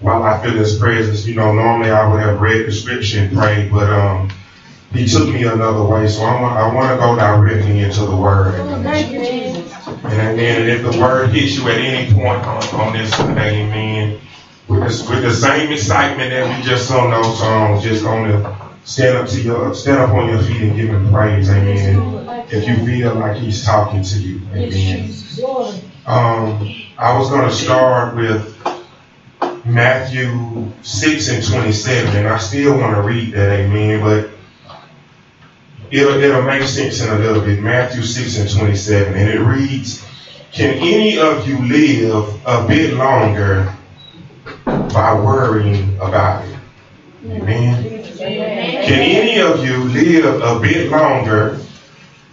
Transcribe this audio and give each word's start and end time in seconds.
while 0.00 0.22
I 0.22 0.42
feel 0.42 0.52
his 0.52 0.78
presence. 0.78 1.26
You 1.26 1.34
know, 1.34 1.52
normally 1.52 1.90
I 1.90 2.10
would 2.10 2.20
have 2.20 2.40
read 2.40 2.66
the 2.66 2.72
scripture 2.72 3.20
and 3.20 3.36
prayed, 3.36 3.70
but 3.72 3.90
um, 3.90 4.30
he 4.92 5.06
took 5.06 5.28
me 5.28 5.44
another 5.44 5.84
way. 5.84 6.08
So 6.08 6.24
I'm, 6.24 6.44
I 6.44 6.72
want 6.72 6.90
to 6.90 6.96
go 6.96 7.16
directly 7.16 7.80
into 7.80 8.06
the 8.06 8.16
word. 8.16 8.54
Thank 8.82 9.12
you, 9.12 9.20
Jesus. 9.20 9.86
And 9.86 10.38
then 10.38 10.68
if 10.68 10.82
the 10.90 11.00
word 11.00 11.30
hits 11.30 11.56
you 11.56 11.68
at 11.68 11.78
any 11.78 12.12
point 12.12 12.42
on, 12.44 12.62
on 12.80 12.92
this 12.92 13.14
Sunday, 13.14 13.64
amen, 13.64 14.20
with, 14.68 14.82
this, 14.82 15.08
with 15.08 15.22
the 15.22 15.32
same 15.34 15.72
excitement 15.72 16.30
that 16.30 16.56
we 16.58 16.64
just 16.64 16.88
sung 16.88 17.10
those 17.10 17.38
songs, 17.38 17.82
just 17.82 18.04
going 18.04 18.30
to 18.30 18.56
stand 18.84 19.18
up 19.18 19.28
to 19.28 19.40
your 19.42 19.74
stand 19.74 19.98
up 19.98 20.10
on 20.10 20.28
your 20.28 20.40
feet 20.42 20.62
and 20.62 20.76
give 20.76 20.88
him 20.88 21.10
praise, 21.12 21.50
amen. 21.50 22.46
If 22.50 22.66
you 22.66 22.76
feel 22.86 23.14
like 23.14 23.36
he's 23.36 23.64
talking 23.64 24.02
to 24.02 24.18
you, 24.20 24.40
amen. 24.54 25.10
Um, 26.06 26.74
I 26.96 27.18
was 27.18 27.28
going 27.28 27.48
to 27.48 27.54
start 27.54 28.16
with 28.16 28.56
Matthew 29.68 30.72
6 30.82 31.28
and 31.28 31.46
27, 31.46 32.16
and 32.16 32.26
I 32.28 32.38
still 32.38 32.78
want 32.78 32.96
to 32.96 33.02
read 33.02 33.32
that, 33.34 33.60
amen, 33.60 34.00
but 34.00 34.30
it'll, 35.90 36.22
it'll 36.22 36.42
make 36.42 36.62
sense 36.62 37.02
in 37.02 37.12
a 37.12 37.18
little 37.18 37.42
bit. 37.42 37.60
Matthew 37.60 38.02
6 38.02 38.38
and 38.38 38.50
27, 38.50 39.14
and 39.14 39.28
it 39.28 39.40
reads, 39.40 40.06
Can 40.52 40.74
any 40.74 41.18
of 41.18 41.46
you 41.46 41.58
live 41.58 42.40
a 42.46 42.66
bit 42.66 42.94
longer 42.94 43.74
by 44.64 45.14
worrying 45.14 45.96
about 46.00 46.46
it? 46.46 46.56
Amen. 47.26 47.84
Can 48.16 49.00
any 49.00 49.40
of 49.40 49.62
you 49.64 49.84
live 49.84 50.40
a 50.42 50.58
bit 50.60 50.90
longer 50.90 51.58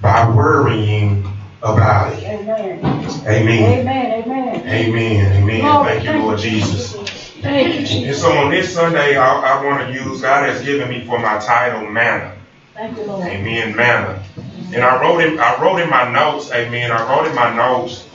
by 0.01 0.29
worrying 0.29 1.27
about 1.61 2.13
it? 2.13 2.23
Amen. 2.23 2.79
Amen. 3.25 3.27
Amen. 3.27 4.23
Amen. 4.23 4.65
Amen. 4.65 5.43
Amen. 5.43 5.85
Thank 5.85 6.03
you, 6.05 6.23
Lord 6.23 6.39
Jesus. 6.39 7.04
Thank 7.45 7.91
you. 7.93 8.07
And 8.07 8.15
so 8.15 8.31
on 8.31 8.49
this 8.49 8.73
Sunday, 8.73 9.17
I, 9.17 9.59
I 9.59 9.63
want 9.63 9.87
to 9.87 9.93
use, 9.93 10.19
God 10.21 10.49
has 10.49 10.63
given 10.63 10.89
me 10.89 11.05
for 11.05 11.19
my 11.19 11.37
title, 11.37 11.87
Manna. 11.87 12.35
Thank 12.73 12.97
you, 12.97 13.03
Lord. 13.03 13.27
Amen, 13.27 13.75
manna. 13.75 14.23
And 14.73 14.83
I 14.83 14.99
wrote 14.99 15.19
in, 15.19 15.39
I 15.39 15.61
wrote 15.61 15.79
in 15.79 15.89
my 15.89 16.11
notes, 16.11 16.51
amen, 16.51 16.91
I 16.91 17.07
wrote 17.07 17.27
in 17.27 17.35
my 17.35 17.55
notes, 17.55 18.09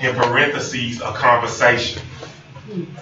in 0.00 0.14
parentheses, 0.14 1.00
a 1.00 1.12
conversation. 1.14 2.02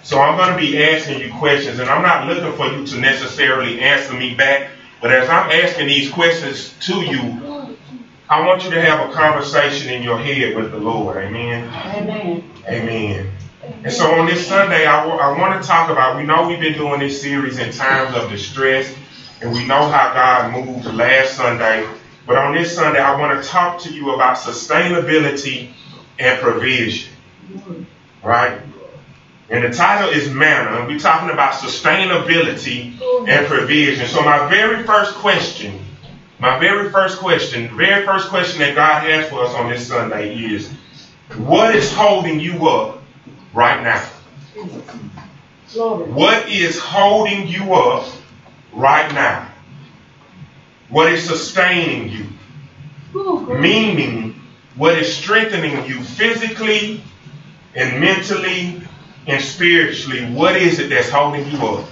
So 0.05 0.21
I'm 0.21 0.37
going 0.37 0.53
to 0.53 0.57
be 0.57 0.81
asking 0.83 1.21
you 1.21 1.33
questions, 1.35 1.81
and 1.81 1.91
I'm 1.91 2.03
not 2.03 2.29
looking 2.29 2.57
for 2.57 2.69
you 2.69 2.87
to 2.87 3.01
necessarily 3.01 3.81
answer 3.81 4.15
me 4.15 4.37
back, 4.37 4.71
but 5.01 5.11
as 5.11 5.29
I'm 5.29 5.51
asking 5.51 5.89
these 5.89 6.09
questions 6.09 6.73
to 6.83 7.01
you, 7.03 7.75
I 8.29 8.47
want 8.47 8.63
you 8.63 8.71
to 8.71 8.81
have 8.81 9.11
a 9.11 9.13
conversation 9.13 9.93
in 9.93 10.05
your 10.05 10.19
head 10.19 10.55
with 10.55 10.71
the 10.71 10.79
Lord. 10.79 11.17
Amen. 11.17 11.69
Amen. 11.69 12.45
Amen. 12.69 13.36
And 13.63 13.93
so 13.93 14.11
on 14.15 14.27
this 14.27 14.47
Sunday, 14.47 14.87
I, 14.87 15.03
w- 15.05 15.19
I 15.19 15.39
want 15.39 15.61
to 15.61 15.67
talk 15.67 15.91
about, 15.91 16.17
we 16.17 16.25
know 16.25 16.49
we've 16.49 16.61
been 16.61 16.75
doing 16.75 17.01
this 17.01 17.21
series 17.21 17.59
in 17.59 17.73
times 17.73 18.15
of 18.17 18.31
distress, 18.31 18.95
and 19.41 19.53
we 19.53 19.67
know 19.67 19.89
how 19.89 20.13
God 20.13 20.53
moved 20.53 20.87
last 20.87 21.37
Sunday. 21.37 21.89
But 22.27 22.37
on 22.37 22.55
this 22.55 22.75
Sunday, 22.75 23.01
I 23.01 23.19
want 23.19 23.43
to 23.43 23.49
talk 23.49 23.81
to 23.83 23.93
you 23.93 24.11
about 24.11 24.37
sustainability 24.37 25.71
and 26.19 26.41
provision. 26.41 27.13
Right? 28.23 28.61
And 29.49 29.63
the 29.63 29.71
title 29.71 30.11
is 30.11 30.29
Manna, 30.29 30.81
and 30.81 30.89
we're 30.89 30.99
talking 30.99 31.31
about 31.31 31.53
sustainability 31.53 33.01
and 33.29 33.47
provision. 33.47 34.07
So 34.07 34.23
my 34.23 34.49
very 34.49 34.83
first 34.83 35.15
question, 35.15 35.79
my 36.41 36.59
very 36.59 36.91
first 36.91 37.19
question, 37.19 37.77
very 37.77 38.05
first 38.05 38.29
question 38.29 38.61
that 38.61 38.75
God 38.75 39.05
has 39.05 39.29
for 39.29 39.45
us 39.45 39.55
on 39.55 39.71
this 39.71 39.87
Sunday 39.87 40.37
is, 40.37 40.71
what 41.37 41.75
is 41.77 41.93
holding 41.95 42.41
you 42.41 42.69
up 42.69 42.96
right 43.57 43.83
now? 43.83 44.07
What 46.15 46.49
is 46.49 46.79
holding 46.79 47.49
you 47.49 47.75
up 47.75 48.07
right 48.73 49.13
now? 49.13 49.49
What 50.89 51.13
is 51.13 51.25
sustaining 51.25 52.11
you? 52.11 52.27
Meaning, 53.61 54.41
what 54.77 54.97
is 54.99 55.15
strengthening 55.17 55.87
you 55.87 56.03
physically 56.03 57.03
and 57.75 58.01
mentally 58.01 58.83
and 59.27 59.43
spiritually? 59.43 60.27
What 60.33 60.57
is 60.57 60.79
it 60.79 60.91
that's 60.91 61.11
holding 61.11 61.51
you 61.51 61.59
up? 61.67 61.89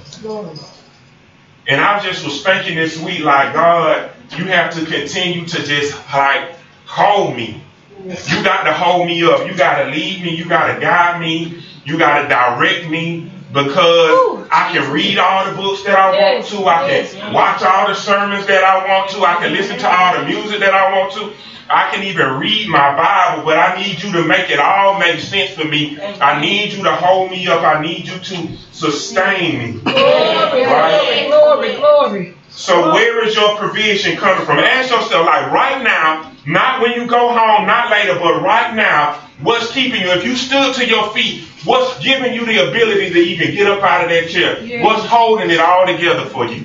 And 1.67 1.81
I 1.81 2.01
just 2.01 2.25
was 2.25 2.43
thinking 2.45 2.77
this 2.77 3.01
week, 3.01 3.21
like, 3.25 3.55
God, 3.55 4.11
you 4.37 4.45
have 4.45 4.75
to 4.75 4.85
continue 4.85 5.47
to 5.47 5.63
just, 5.65 5.95
like, 6.13 6.53
hold 6.87 7.37
me. 7.37 7.64
You 8.05 8.45
got 8.45 8.65
to 8.65 8.73
hold 8.73 9.07
me 9.07 9.25
up. 9.25 9.47
You 9.47 9.57
got 9.57 9.83
to 9.83 9.91
lead 9.91 10.23
me. 10.23 10.37
You 10.37 10.47
got 10.47 10.75
to 10.75 10.81
guide 10.81 11.21
me. 11.21 11.63
You 11.85 11.97
got 11.97 12.23
to 12.23 12.29
direct 12.29 12.91
me 12.91 13.31
because 13.53 14.49
I 14.51 14.71
can 14.73 14.93
read 14.93 15.19
all 15.19 15.49
the 15.49 15.57
books 15.57 15.85
that 15.85 15.97
I 15.97 16.11
want 16.11 16.47
to. 16.47 16.67
I 16.67 16.89
can 16.89 17.33
watch 17.33 17.63
all 17.63 17.89
the 17.89 17.95
sermons 17.95 18.47
that 18.47 18.63
I 18.63 18.87
want 18.87 19.11
to. 19.13 19.23
I 19.23 19.37
can 19.37 19.53
listen 19.53 19.79
to 19.79 19.89
all 19.89 20.19
the 20.19 20.27
music 20.27 20.61
that 20.61 20.75
I 20.75 20.99
want 20.99 21.13
to. 21.15 21.33
I 21.71 21.91
can 21.91 22.05
even 22.05 22.39
read 22.39 22.69
my 22.69 22.95
Bible, 22.95 23.45
but 23.45 23.57
I 23.57 23.81
need 23.83 24.03
you 24.03 24.13
to 24.13 24.25
make 24.25 24.51
it 24.51 24.59
all 24.59 24.99
make 24.99 25.19
sense 25.21 25.55
for 25.55 25.65
me. 25.65 25.99
I 25.99 26.41
need 26.41 26.75
you 26.75 26.83
to 26.83 26.95
hold 26.95 27.31
me 27.31 27.47
up. 27.49 27.63
I 27.63 27.81
need 27.81 28.07
you 28.07 28.19
to 28.19 28.57
sustain 28.73 29.59
me. 29.59 29.81
Glory. 29.81 30.65
Right? 30.67 31.27
Glory. 31.29 31.77
Glory. 31.77 32.35
So 32.51 32.93
where 32.93 33.27
is 33.27 33.35
your 33.35 33.57
provision 33.57 34.17
coming 34.17 34.45
from? 34.45 34.59
Ask 34.59 34.91
yourself, 34.91 35.27
like 35.27 35.51
right 35.51 35.83
now, 35.83 36.34
not 36.47 36.81
when 36.83 36.93
you 36.93 37.07
go 37.07 37.29
home, 37.29 37.67
not 37.67 37.91
later, 37.91 38.19
but 38.19 38.43
right 38.43 38.75
now, 38.75 39.15
what's 39.43 39.73
keeping 39.73 40.03
you? 40.03 40.11
If 40.11 40.25
you 40.25 40.37
stood 40.37 40.75
to 40.75 40.87
your 40.87 41.13
feet, 41.13 41.45
what's 41.65 42.03
giving 42.03 42.35
you 42.35 42.45
the 42.45 42.69
ability 42.69 43.11
to 43.11 43.19
even 43.19 43.55
get 43.55 43.67
up 43.67 43.83
out 43.83 44.05
of 44.05 44.11
that 44.11 44.29
chair? 44.29 44.63
Yeah. 44.63 44.85
What's 44.85 45.07
holding 45.07 45.51
it 45.51 45.61
all 45.61 45.87
together 45.87 46.27
for 46.27 46.47
you? 46.47 46.65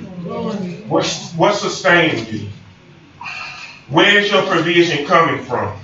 What's 0.88 1.32
what's 1.34 1.60
sustaining 1.60 2.26
you? 2.26 2.48
Where's 3.88 4.30
your 4.30 4.42
provision 4.42 5.06
coming 5.06 5.44
from? 5.44 5.78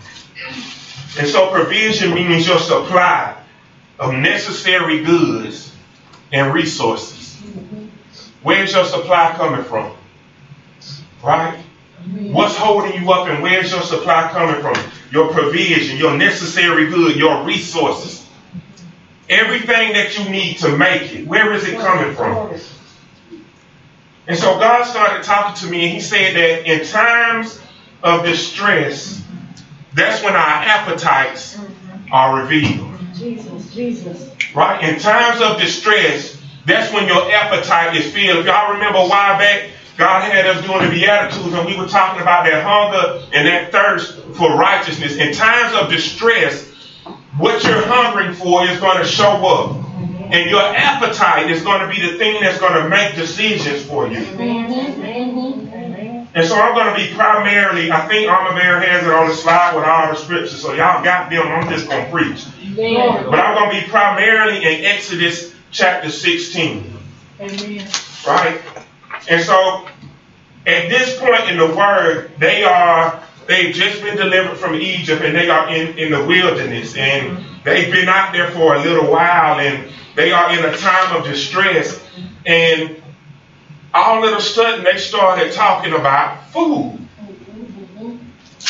And 1.18 1.26
so 1.26 1.50
provision 1.50 2.12
means 2.14 2.46
your 2.46 2.58
supply 2.58 3.36
of 3.98 4.14
necessary 4.14 5.02
goods 5.02 5.74
and 6.32 6.52
resources. 6.52 7.36
Where's 8.42 8.72
your 8.72 8.84
supply 8.84 9.32
coming 9.36 9.64
from? 9.64 9.96
Right? 11.24 11.55
What's 12.36 12.54
holding 12.54 13.02
you 13.02 13.10
up 13.12 13.28
and 13.28 13.42
where's 13.42 13.72
your 13.72 13.80
supply 13.80 14.28
coming 14.30 14.60
from? 14.60 14.76
Your 15.10 15.32
provision, 15.32 15.96
your 15.96 16.18
necessary 16.18 16.90
good, 16.90 17.16
your 17.16 17.42
resources. 17.44 18.28
Everything 19.30 19.94
that 19.94 20.18
you 20.18 20.28
need 20.28 20.58
to 20.58 20.76
make 20.76 21.14
it. 21.14 21.26
Where 21.26 21.54
is 21.54 21.66
it 21.66 21.78
coming 21.78 22.14
from? 22.14 22.54
And 24.26 24.36
so 24.36 24.58
God 24.58 24.84
started 24.84 25.24
talking 25.24 25.66
to 25.66 25.70
me 25.72 25.84
and 25.86 25.94
he 25.94 26.00
said 26.00 26.36
that 26.36 26.70
in 26.70 26.86
times 26.86 27.58
of 28.02 28.26
distress, 28.26 29.24
that's 29.94 30.22
when 30.22 30.34
our 30.34 30.62
appetites 30.62 31.58
are 32.12 32.42
revealed. 32.42 32.98
Jesus. 33.14 33.72
Jesus. 33.72 34.54
Right? 34.54 34.84
In 34.84 35.00
times 35.00 35.40
of 35.40 35.58
distress, 35.58 36.38
that's 36.66 36.92
when 36.92 37.06
your 37.06 37.32
appetite 37.32 37.96
is 37.96 38.12
filled. 38.12 38.40
If 38.40 38.44
y'all 38.46 38.74
remember 38.74 38.98
a 38.98 39.08
while 39.08 39.38
back, 39.38 39.70
God 39.96 40.30
had 40.30 40.46
us 40.46 40.64
doing 40.64 40.84
the 40.84 40.90
Beatitudes 40.90 41.54
and 41.54 41.66
we 41.66 41.76
were 41.76 41.88
talking 41.88 42.20
about 42.20 42.44
that 42.44 42.62
hunger 42.62 43.26
and 43.32 43.46
that 43.46 43.72
thirst 43.72 44.18
for 44.36 44.54
righteousness. 44.56 45.16
In 45.16 45.32
times 45.32 45.74
of 45.74 45.90
distress, 45.90 46.70
what 47.38 47.62
you're 47.64 47.86
hungering 47.86 48.34
for 48.34 48.66
is 48.66 48.78
going 48.78 48.98
to 48.98 49.04
show 49.04 49.26
up. 49.46 49.82
And 50.28 50.50
your 50.50 50.60
appetite 50.60 51.50
is 51.50 51.62
going 51.62 51.80
to 51.80 51.94
be 51.94 52.00
the 52.04 52.18
thing 52.18 52.40
that's 52.40 52.58
going 52.58 52.74
to 52.82 52.88
make 52.88 53.14
decisions 53.14 53.84
for 53.84 54.08
you. 54.08 54.18
And 56.34 56.46
so 56.46 56.56
I'm 56.56 56.74
going 56.74 56.92
to 56.92 56.96
be 56.96 57.14
primarily, 57.14 57.90
I 57.90 58.06
think 58.08 58.28
armor 58.28 58.58
bearer 58.58 58.80
has 58.80 59.06
it 59.06 59.12
on 59.12 59.28
the 59.28 59.34
slide 59.34 59.74
with 59.74 59.84
all 59.84 60.08
the 60.12 60.16
scriptures. 60.16 60.60
So 60.60 60.74
y'all 60.74 61.02
got 61.02 61.30
them. 61.30 61.46
I'm 61.46 61.70
just 61.70 61.88
going 61.88 62.04
to 62.04 62.10
preach. 62.10 62.44
But 62.74 63.38
I'm 63.38 63.54
going 63.54 63.70
to 63.74 63.80
be 63.80 63.90
primarily 63.90 64.58
in 64.58 64.84
Exodus 64.84 65.54
chapter 65.70 66.10
16. 66.10 66.92
Amen. 67.40 67.88
Right? 68.26 68.60
And 69.28 69.42
so 69.42 69.88
at 70.66 70.88
this 70.90 71.18
point 71.18 71.48
in 71.48 71.58
the 71.58 71.74
word, 71.76 72.32
they 72.38 72.64
are, 72.64 73.22
they've 73.46 73.72
just 73.72 74.02
been 74.02 74.16
delivered 74.16 74.56
from 74.56 74.74
Egypt 74.74 75.22
and 75.22 75.34
they 75.34 75.48
are 75.48 75.68
in, 75.68 75.96
in 75.96 76.10
the 76.10 76.24
wilderness. 76.24 76.96
And 76.96 77.44
they've 77.64 77.92
been 77.92 78.08
out 78.08 78.32
there 78.32 78.50
for 78.50 78.74
a 78.74 78.82
little 78.82 79.10
while 79.10 79.60
and 79.60 79.88
they 80.16 80.32
are 80.32 80.52
in 80.52 80.64
a 80.64 80.76
time 80.76 81.16
of 81.16 81.24
distress. 81.24 82.02
And 82.44 83.00
all 83.94 84.26
of 84.26 84.36
a 84.36 84.40
sudden 84.40 84.84
they 84.84 84.98
started 84.98 85.52
talking 85.52 85.92
about 85.92 86.50
food. 86.50 86.98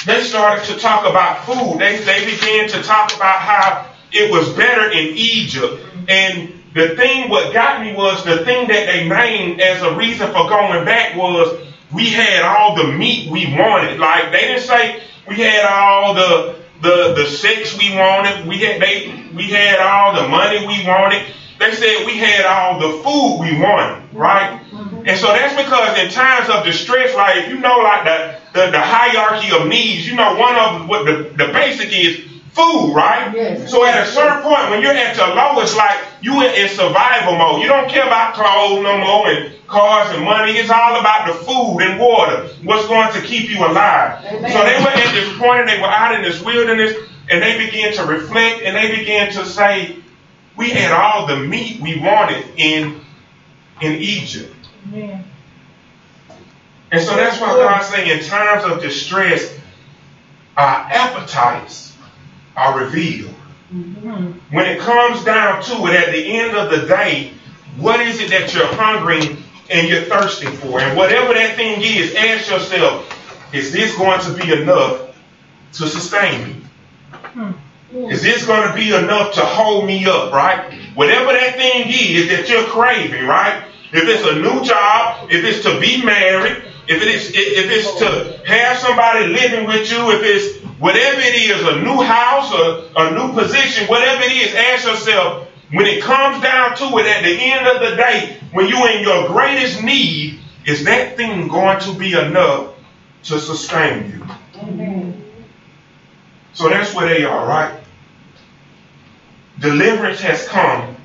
They 0.05 0.23
started 0.23 0.67
to 0.67 0.79
talk 0.79 1.09
about 1.09 1.47
food. 1.47 1.81
They, 1.81 1.97
they 1.97 2.27
began 2.27 2.69
to 2.69 2.83
talk 2.83 3.17
about 3.17 3.41
how 3.41 3.91
it 4.13 4.31
was 4.31 4.53
better 4.53 4.91
in 4.91 5.17
Egypt. 5.17 5.83
And 6.09 6.53
the 6.75 6.95
thing, 6.95 7.31
what 7.31 7.55
got 7.55 7.81
me 7.81 7.95
was 7.95 8.23
the 8.23 8.45
thing 8.45 8.69
that 8.69 8.87
they 8.87 9.09
named 9.09 9.63
as 9.63 9.83
a 9.83 9.97
reason 9.97 10.27
for 10.29 10.47
going 10.47 10.85
back 10.85 11.17
was 11.17 11.67
we 11.97 12.11
had 12.11 12.43
all 12.43 12.77
the 12.77 12.93
meat 12.93 13.31
we 13.31 13.47
wanted. 13.57 13.99
Like 13.99 14.31
they 14.31 14.43
didn't 14.43 14.63
say 14.63 15.03
we 15.27 15.37
had 15.37 15.65
all 15.65 16.13
the 16.15 16.57
the 16.83 17.15
the 17.15 17.25
sex 17.25 17.77
we 17.79 17.97
wanted. 17.97 18.47
We 18.47 18.59
had 18.59 18.81
they 18.81 19.27
we 19.35 19.45
had 19.51 19.81
all 19.81 20.15
the 20.15 20.29
money 20.29 20.67
we 20.67 20.87
wanted. 20.87 21.27
they 21.59 21.73
said 21.73 22.05
we 22.05 22.19
had 22.19 22.45
all 22.45 22.79
the 22.79 23.03
food 23.03 23.39
we 23.41 23.59
wanted, 23.59 24.15
right? 24.15 24.61
And 25.07 25.19
so 25.19 25.29
that's 25.29 25.57
because 25.57 25.99
in 25.99 26.11
times 26.11 26.51
of 26.51 26.65
distress, 26.65 27.15
like 27.15 27.49
you 27.49 27.59
know 27.59 27.79
like 27.79 28.05
the, 28.05 28.41
the, 28.53 28.71
the 28.73 28.81
hierarchy 28.81 29.57
of 29.57 29.67
needs, 29.67 30.07
you 30.07 30.17
know 30.17 30.37
one 30.37 30.55
of 30.55 30.89
what 30.89 31.07
the, 31.07 31.33
the 31.37 31.51
basic 31.53 31.89
is 31.93 32.36
food, 32.57 32.95
right? 32.95 33.31
Yes. 33.35 33.71
So 33.71 33.85
at 33.85 34.03
a 34.03 34.11
certain 34.11 34.43
point, 34.43 34.71
when 34.71 34.81
you're 34.81 34.93
at 34.93 35.15
your 35.17 35.29
lowest, 35.35 35.77
like 35.77 35.99
you 36.23 36.41
in, 36.43 36.55
in 36.55 36.69
survival 36.69 37.37
mode, 37.37 37.61
you 37.61 37.69
don't 37.69 37.89
care 37.91 38.07
about 38.07 38.35
clothes 38.35 38.83
no 38.83 38.97
more 38.97 39.29
and 39.29 39.55
cars 39.67 40.15
and 40.17 40.25
money. 40.25 40.53
It's 40.53 40.71
all 40.71 40.99
about 40.99 41.29
the 41.29 41.35
food 41.45 41.81
and 41.81 42.01
water, 42.01 42.49
what's 42.65 42.89
going 42.89 43.13
to 43.13 43.21
keep 43.21 43.51
you 43.51 43.59
alive. 43.59 44.25
Amen. 44.25 44.51
So 44.51 44.59
they 44.65 44.79
were 44.81 44.89
at 44.89 45.13
this 45.13 45.39
point 45.39 45.61
and 45.61 45.69
they 45.69 45.79
were 45.79 45.87
out 45.87 46.15
in 46.15 46.23
this 46.23 46.43
wilderness 46.43 46.97
and 47.29 47.43
they 47.43 47.65
began 47.67 47.93
to 47.95 48.05
reflect 48.05 48.63
and 48.63 48.75
they 48.75 48.97
began 48.97 49.31
to 49.33 49.45
say, 49.45 49.99
we 50.57 50.71
had 50.71 50.93
all 50.93 51.27
the 51.27 51.37
meat 51.37 51.81
we 51.81 52.01
wanted 52.01 52.43
in 52.57 53.01
in 53.83 53.93
Egypt. 53.93 54.55
Amen. 54.89 55.25
And 56.91 57.03
so 57.03 57.15
that's 57.15 57.39
why 57.39 57.49
God's 57.49 57.87
saying 57.89 58.09
in 58.09 58.25
times 58.25 58.65
of 58.65 58.81
distress, 58.81 59.55
our 60.57 60.89
appetites 60.91 61.87
are 62.57 62.79
revealed. 62.79 63.35
Mhm. 63.75 64.35
When 64.51 64.67
it 64.67 64.81
comes 64.81 65.25
down 65.25 65.63
to 65.65 65.87
it, 65.87 65.95
at 65.95 66.13
the 66.13 66.39
end 66.39 66.57
of 66.57 66.71
the 66.71 66.87
day, 66.87 67.33
what 67.77 68.01
is 68.01 68.21
it 68.21 68.31
that 68.31 68.55
you're 68.55 68.67
hungering 68.67 69.43
and 69.71 69.89
you're 69.89 70.03
thirsting 70.03 70.57
for? 70.57 70.81
And 70.81 70.97
whatever 70.97 71.35
that 71.35 71.57
thing 71.57 71.83
is, 71.83 72.15
ask 72.15 72.51
yourself, 72.51 73.05
is 73.53 73.73
this 73.73 73.95
going 73.97 74.21
to 74.21 74.33
be 74.33 74.53
enough 74.53 75.01
to 75.75 75.87
sustain 75.87 76.45
me? 76.45 76.57
Is 78.11 78.23
this 78.23 78.45
going 78.47 78.69
to 78.69 78.75
be 78.75 78.95
enough 78.95 79.35
to 79.35 79.41
hold 79.41 79.87
me 79.87 80.07
up, 80.07 80.33
right? 80.33 80.73
Whatever 80.95 81.33
that 81.33 81.57
thing 81.57 81.89
is 81.89 82.29
that 82.29 82.49
you're 82.49 82.65
craving, 82.65 83.27
right? 83.27 83.63
If 83.93 84.09
it's 84.09 84.25
a 84.25 84.37
new 84.37 84.65
job, 84.65 85.29
if 85.31 85.45
it's 85.45 85.63
to 85.65 85.79
be 85.81 86.03
married, 86.03 86.63
if 86.89 87.03
it 87.03 87.09
is, 87.09 87.31
if 87.31 87.71
it's 87.71 87.99
to 87.99 88.41
have 88.47 88.79
somebody 88.79 89.29
living 89.29 89.67
with 89.67 89.91
you, 89.91 90.11
if 90.13 90.23
it's 90.23 90.66
whatever 90.79 91.21
it 91.21 91.35
is, 91.35 91.63
a 91.63 91.81
new 91.83 92.03
house, 92.03 92.53
a, 92.53 92.91
a 92.97 93.11
new 93.13 93.33
position, 93.35 93.87
whatever 93.89 94.23
it 94.25 94.33
is, 94.33 94.55
ask 94.55 94.87
yourself, 94.87 95.49
when 95.73 95.87
it 95.87 96.03
comes 96.03 96.43
down 96.43 96.77
to 96.77 96.85
it 96.99 97.07
at 97.07 97.23
the 97.23 97.37
end 97.41 97.67
of 97.67 97.81
the 97.91 97.97
day, 97.97 98.39
when 98.53 98.69
you're 98.69 98.91
in 98.91 99.03
your 99.03 99.27
greatest 99.29 99.83
need, 99.83 100.39
is 100.65 100.85
that 100.85 101.17
thing 101.17 101.49
going 101.49 101.81
to 101.81 101.95
be 101.95 102.13
enough 102.13 102.75
to 103.25 103.39
sustain 103.41 104.11
you? 104.11 104.27
Amen. 104.61 105.25
So 106.53 106.69
that's 106.69 106.95
where 106.95 107.09
they 107.09 107.25
are, 107.25 107.47
right? 107.47 107.81
Deliverance 109.59 110.21
has 110.21 110.47
come, 110.49 110.97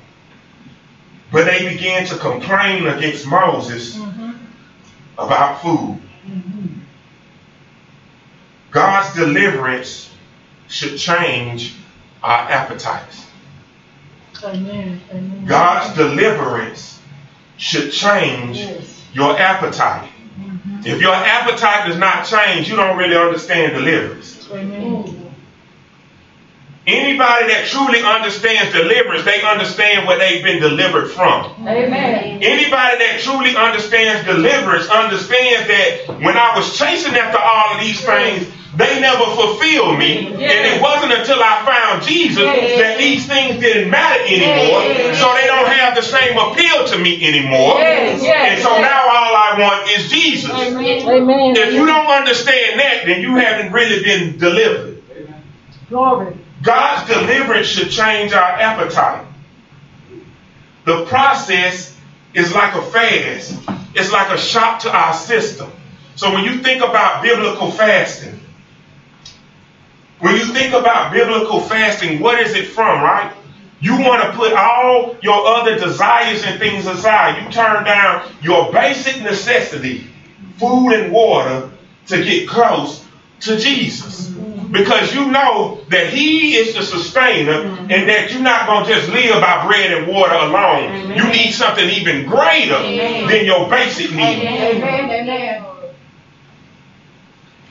but 1.30 1.46
they 1.46 1.68
began 1.68 2.06
to 2.06 2.16
complain 2.16 2.86
against 2.86 3.26
Moses 3.26 3.96
Mhm. 3.96 4.34
about 5.18 5.62
food. 5.62 6.00
God's 8.72 9.14
deliverance 9.14 10.10
should 10.68 10.98
change 10.98 11.74
our 12.22 12.50
appetites. 12.50 13.26
Amen. 14.42 15.00
Amen. 15.10 15.44
God's 15.46 15.94
deliverance 15.96 17.00
should 17.58 17.92
change 17.92 18.56
Yes. 18.58 19.02
your 19.12 19.38
appetite. 19.38 20.10
Mm-hmm. 20.40 20.86
If 20.86 21.00
your 21.00 21.14
appetite 21.14 21.86
does 21.88 21.98
not 21.98 22.24
change, 22.26 22.68
you 22.68 22.76
don't 22.76 22.96
really 22.96 23.16
understand 23.16 23.74
deliverance. 23.74 24.48
Amen. 24.50 25.01
Anybody 26.84 27.46
that 27.46 27.70
truly 27.70 28.02
understands 28.02 28.74
deliverance, 28.74 29.22
they 29.24 29.40
understand 29.42 30.04
what 30.04 30.18
they've 30.18 30.42
been 30.42 30.60
delivered 30.60 31.14
from. 31.14 31.54
Amen. 31.62 32.42
Anybody 32.42 32.98
that 32.98 33.20
truly 33.22 33.54
understands 33.54 34.26
deliverance 34.26 34.90
understands 34.90 35.70
that 35.70 36.18
when 36.26 36.34
I 36.36 36.58
was 36.58 36.76
chasing 36.76 37.14
after 37.14 37.38
all 37.38 37.78
of 37.78 37.80
these 37.86 38.02
things, 38.02 38.50
they 38.74 38.98
never 38.98 39.22
fulfilled 39.36 39.94
me. 39.98 40.26
And 40.26 40.42
it 40.42 40.82
wasn't 40.82 41.12
until 41.12 41.38
I 41.38 41.62
found 41.62 42.02
Jesus 42.02 42.42
that 42.42 42.98
these 42.98 43.30
things 43.30 43.60
didn't 43.62 43.86
matter 43.88 44.24
anymore. 44.26 44.82
So 45.14 45.30
they 45.38 45.46
don't 45.46 45.70
have 45.70 45.94
the 45.94 46.02
same 46.02 46.34
appeal 46.34 46.82
to 46.90 46.98
me 46.98 47.22
anymore. 47.22 47.78
And 47.78 48.58
so 48.58 48.74
now 48.82 49.06
all 49.06 49.34
I 49.38 49.54
want 49.60 49.86
is 49.90 50.10
Jesus. 50.10 50.50
Amen. 50.50 51.54
If 51.54 51.74
you 51.74 51.86
don't 51.86 52.10
understand 52.10 52.80
that, 52.80 53.06
then 53.06 53.20
you 53.22 53.36
haven't 53.36 53.70
really 53.70 54.02
been 54.02 54.38
delivered. 54.38 54.98
Glory. 55.88 56.41
God's 56.62 57.12
deliverance 57.12 57.66
should 57.66 57.90
change 57.90 58.32
our 58.32 58.42
appetite. 58.42 59.26
The 60.84 61.04
process 61.06 61.96
is 62.34 62.54
like 62.54 62.74
a 62.74 62.82
fast. 62.82 63.58
It's 63.94 64.10
like 64.10 64.30
a 64.30 64.38
shock 64.38 64.80
to 64.80 64.90
our 64.90 65.14
system. 65.14 65.70
So 66.16 66.32
when 66.32 66.44
you 66.44 66.62
think 66.62 66.82
about 66.82 67.22
biblical 67.22 67.70
fasting, 67.70 68.38
when 70.20 70.36
you 70.36 70.44
think 70.46 70.72
about 70.72 71.12
biblical 71.12 71.60
fasting, 71.60 72.20
what 72.20 72.40
is 72.40 72.54
it 72.54 72.68
from, 72.68 73.02
right? 73.02 73.32
You 73.80 73.98
want 73.98 74.22
to 74.22 74.38
put 74.38 74.52
all 74.52 75.16
your 75.20 75.44
other 75.44 75.76
desires 75.76 76.44
and 76.44 76.60
things 76.60 76.86
aside. 76.86 77.42
You 77.42 77.50
turn 77.50 77.84
down 77.84 78.30
your 78.40 78.72
basic 78.72 79.20
necessity, 79.22 80.06
food 80.58 80.92
and 80.92 81.12
water, 81.12 81.70
to 82.06 82.24
get 82.24 82.48
close 82.48 83.04
to 83.40 83.58
Jesus. 83.58 84.32
Because 84.72 85.14
you 85.14 85.30
know 85.30 85.82
that 85.90 86.08
He 86.12 86.56
is 86.56 86.74
the 86.74 86.82
sustainer 86.82 87.62
and 87.62 88.08
that 88.08 88.32
you're 88.32 88.40
not 88.40 88.66
going 88.66 88.86
to 88.86 88.92
just 88.94 89.08
live 89.10 89.40
by 89.40 89.66
bread 89.66 89.92
and 89.92 90.06
water 90.06 90.32
alone. 90.34 91.10
You 91.14 91.28
need 91.28 91.52
something 91.52 91.88
even 91.90 92.26
greater 92.26 92.80
than 93.28 93.44
your 93.44 93.68
basic 93.68 94.10
need. 94.12 94.42
Amen. 94.42 95.64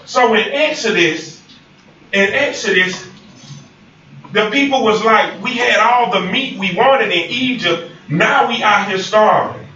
So 0.05 0.33
in 0.35 0.47
Exodus, 0.51 1.41
in 2.13 2.29
Exodus, 2.33 3.07
the 4.31 4.49
people 4.51 4.83
was 4.83 5.03
like, 5.03 5.41
we 5.41 5.55
had 5.57 5.79
all 5.79 6.11
the 6.11 6.31
meat 6.31 6.57
we 6.59 6.75
wanted 6.75 7.11
in 7.11 7.31
Egypt. 7.31 7.91
Now 8.09 8.47
we 8.47 8.61
out 8.61 8.87
here 8.89 8.99
starving. 8.99 9.67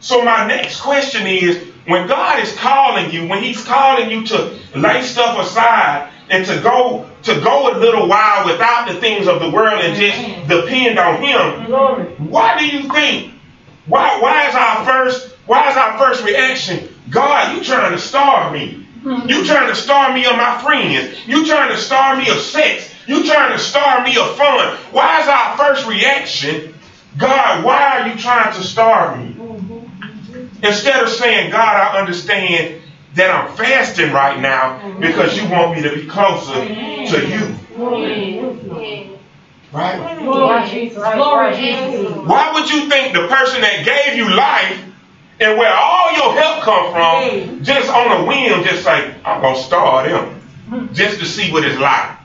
So 0.00 0.22
my 0.24 0.46
next 0.46 0.80
question 0.80 1.26
is, 1.26 1.62
when 1.86 2.08
God 2.08 2.40
is 2.40 2.54
calling 2.56 3.12
you, 3.12 3.28
when 3.28 3.42
He's 3.42 3.62
calling 3.64 4.10
you 4.10 4.26
to 4.26 4.58
lay 4.74 5.02
stuff 5.02 5.38
aside 5.38 6.10
and 6.30 6.44
to 6.46 6.60
go 6.60 7.08
to 7.22 7.40
go 7.40 7.72
a 7.72 7.78
little 7.78 8.08
while 8.08 8.46
without 8.46 8.88
the 8.88 8.94
things 9.00 9.26
of 9.26 9.40
the 9.40 9.50
world 9.50 9.80
and 9.80 9.96
just 9.96 10.48
depend 10.48 10.98
on 10.98 11.22
Him, 11.22 12.28
why 12.30 12.58
do 12.58 12.66
you 12.66 12.90
think? 12.92 13.34
Why 13.86 14.20
why 14.20 14.48
is 14.48 14.54
our 14.54 14.84
first 14.84 15.34
why 15.46 15.70
is 15.70 15.76
our 15.76 15.98
first 15.98 16.24
reaction? 16.24 16.88
God, 17.10 17.56
you 17.56 17.62
trying 17.62 17.92
to 17.92 17.98
starve 17.98 18.52
me. 18.52 18.86
Hmm. 19.02 19.28
You 19.28 19.44
trying 19.44 19.68
to 19.68 19.74
starve 19.76 20.14
me 20.14 20.26
of 20.26 20.36
my 20.36 20.60
friends. 20.62 21.16
You 21.26 21.46
trying 21.46 21.70
to 21.70 21.78
starve 21.78 22.18
me 22.18 22.28
of 22.28 22.38
sex. 22.38 22.92
You 23.06 23.24
trying 23.24 23.52
to 23.52 23.58
starve 23.58 24.04
me 24.04 24.16
of 24.16 24.36
fun. 24.36 24.76
Why 24.90 25.20
is 25.20 25.28
our 25.28 25.56
first 25.56 25.86
reaction, 25.86 26.74
God, 27.16 27.64
why 27.64 28.00
are 28.00 28.08
you 28.08 28.16
trying 28.16 28.52
to 28.54 28.62
starve 28.64 29.20
me? 29.20 29.34
Mm-hmm. 29.34 30.64
Instead 30.64 31.04
of 31.04 31.08
saying, 31.08 31.52
God, 31.52 31.76
I 31.76 32.00
understand 32.00 32.82
that 33.16 33.30
I'm 33.30 33.56
fasting 33.56 34.12
right 34.12 34.38
now 34.40 34.78
mm-hmm. 34.78 35.00
because 35.00 35.36
you 35.36 35.48
want 35.48 35.74
me 35.76 35.82
to 35.82 35.94
be 35.94 36.06
closer 36.06 36.52
to 36.52 37.28
you. 37.28 37.56
Right? 39.72 40.18
Glory. 40.22 40.68
Jesus. 40.68 41.02
Glory. 41.02 41.56
Jesus. 41.56 42.16
Why 42.16 42.52
would 42.52 42.70
you 42.70 42.88
think 42.88 43.14
the 43.14 43.26
person 43.26 43.62
that 43.62 43.84
gave 43.84 44.16
you 44.16 44.28
life 44.34 44.82
and 45.40 45.58
where 45.58 45.72
all 45.74 46.12
your 46.12 46.40
help 46.40 46.62
come 46.62 46.92
from, 46.92 47.64
just 47.64 47.90
on 47.90 48.22
a 48.22 48.24
whim, 48.26 48.62
just 48.64 48.86
like, 48.86 49.14
I'm 49.24 49.40
gonna 49.40 49.58
starve 49.58 50.10
them, 50.10 50.92
just 50.92 51.18
to 51.20 51.26
see 51.26 51.52
what 51.52 51.64
it's 51.64 51.78
like. 51.78 52.16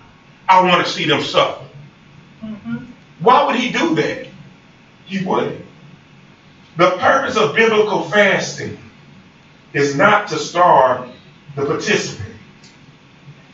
I 0.48 0.62
want 0.64 0.86
to 0.86 0.92
see 0.92 1.06
them 1.06 1.22
suffer. 1.22 1.66
Mm-hmm. 2.44 2.78
Why 3.22 3.46
would 3.46 3.56
he 3.56 3.72
do 3.72 3.96
that? 3.96 4.28
He 5.06 5.24
wouldn't. 5.24 5.66
The 6.78 6.92
purpose 6.92 7.38
of 7.38 7.56
biblical 7.56 8.04
fasting 8.04 8.78
is 9.74 9.96
not 9.96 10.28
to 10.30 10.38
starve 10.38 11.10
the 11.56 11.66
participant. 11.66 12.36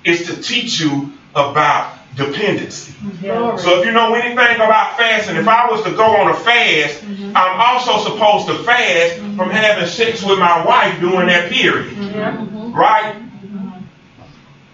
It's 0.04 0.28
to 0.28 0.42
teach 0.42 0.80
you 0.80 1.14
about 1.36 1.98
dependency. 2.16 2.94
Glory. 3.22 3.60
So 3.60 3.80
if 3.80 3.86
you 3.86 3.92
know 3.92 4.14
anything 4.16 4.56
about 4.56 4.98
fasting, 4.98 5.36
if 5.36 5.48
I 5.48 5.70
was 5.70 5.84
to 5.84 5.92
go 5.92 6.04
on 6.04 6.32
a 6.32 6.34
fast, 6.34 7.02
mm-hmm. 7.02 7.32
I'm 7.36 7.60
also 7.60 8.12
supposed 8.12 8.48
to 8.48 8.64
fast 8.64 9.18
from 9.18 9.38
mm-hmm. 9.38 9.52
having 9.52 9.88
sex 9.88 10.24
with 10.24 10.40
my 10.40 10.66
wife 10.66 11.00
during 11.00 11.28
that 11.28 11.52
period. 11.52 11.94
Right? 12.74 13.24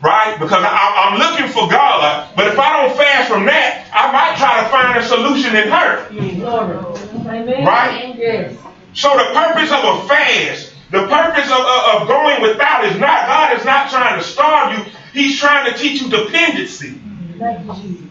Right? 0.01 0.37
Because 0.39 0.63
I, 0.63 1.09
I'm 1.09 1.19
looking 1.19 1.47
for 1.47 1.69
God, 1.69 2.29
but 2.35 2.47
if 2.47 2.59
I 2.59 2.85
don't 2.85 2.95
fast 2.97 3.29
from 3.29 3.45
that, 3.45 3.89
I 3.93 4.11
might 4.11 4.37
try 4.37 4.63
to 4.63 4.69
find 4.69 4.99
a 4.99 5.03
solution 5.03 5.55
in 5.55 5.69
her. 5.69 6.09
Right? 7.65 8.13
So 8.93 9.17
the 9.17 9.33
purpose 9.33 9.71
of 9.71 9.83
a 9.83 10.07
fast, 10.07 10.72
the 10.93 11.07
purpose 11.07 11.49
of, 11.49 11.57
of, 11.57 12.01
of 12.03 12.07
going 12.07 12.39
without 12.43 12.85
is 12.85 12.99
not, 12.99 13.25
God 13.25 13.57
is 13.57 13.65
not 13.65 13.89
trying 13.89 14.19
to 14.19 14.23
starve 14.23 14.77
you. 14.77 14.93
He's 15.11 15.39
trying 15.39 15.73
to 15.73 15.75
teach 15.75 16.03
you 16.03 16.09
dependency. 16.09 16.99
Jesus. 17.81 18.01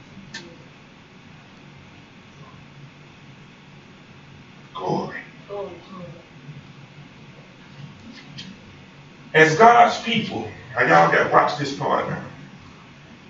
As 9.33 9.57
God's 9.57 10.03
people, 10.03 10.51
y'all 10.77 11.12
got 11.12 11.33
watch 11.33 11.57
this 11.59 11.79
part 11.79 12.09
now. 12.09 12.25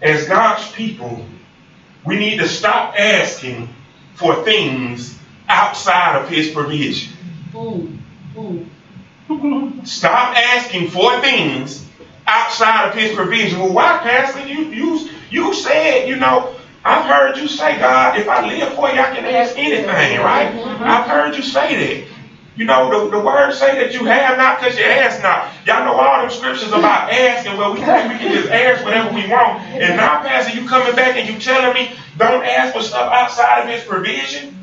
As 0.00 0.26
God's 0.26 0.72
people, 0.72 1.26
we 2.06 2.16
need 2.16 2.38
to 2.38 2.48
stop 2.48 2.94
asking 2.98 3.68
for 4.14 4.42
things 4.44 5.18
outside 5.46 6.22
of 6.22 6.30
His 6.30 6.48
provision. 6.48 7.12
Stop 9.84 10.36
asking 10.36 10.90
for 10.90 11.20
things 11.20 11.86
outside 12.26 12.88
of 12.88 12.94
His 12.94 13.14
provision. 13.14 13.60
Well, 13.60 13.72
why, 13.72 13.98
Pastor? 14.02 14.46
You 14.46 14.64
you 14.66 15.08
you 15.30 15.54
said, 15.54 16.08
you 16.08 16.16
know, 16.16 16.54
I've 16.84 17.06
heard 17.06 17.36
you 17.36 17.48
say, 17.48 17.78
God, 17.78 18.18
if 18.18 18.28
I 18.28 18.46
live 18.46 18.74
for 18.74 18.88
you, 18.88 19.00
I 19.00 19.14
can 19.14 19.24
ask 19.24 19.56
anything, 19.56 19.86
right? 20.20 20.52
I've 20.82 21.06
heard 21.06 21.36
you 21.36 21.42
say 21.42 21.76
that. 21.76 22.08
You 22.54 22.66
know, 22.66 23.06
the, 23.08 23.16
the 23.16 23.24
words 23.24 23.58
say 23.58 23.82
that 23.82 23.94
you 23.94 24.04
have 24.04 24.36
not 24.36 24.60
because 24.60 24.76
you 24.76 24.84
ask 24.84 25.22
not. 25.22 25.50
Y'all 25.66 25.86
know 25.86 25.94
all 25.94 26.20
them 26.20 26.30
scriptures 26.30 26.68
about 26.68 27.10
asking. 27.10 27.56
Well, 27.56 27.72
we 27.72 27.80
think 27.80 28.12
we 28.12 28.18
can 28.18 28.32
just 28.32 28.50
ask 28.50 28.84
whatever 28.84 29.14
we 29.14 29.26
want. 29.26 29.62
And 29.62 29.96
now, 29.96 30.20
Pastor, 30.22 30.60
you 30.60 30.68
coming 30.68 30.94
back 30.94 31.16
and 31.16 31.26
you 31.32 31.40
telling 31.40 31.72
me 31.72 31.96
don't 32.18 32.44
ask 32.44 32.74
for 32.74 32.82
stuff 32.82 33.10
outside 33.10 33.62
of 33.62 33.68
his 33.70 33.84
provision? 33.84 34.61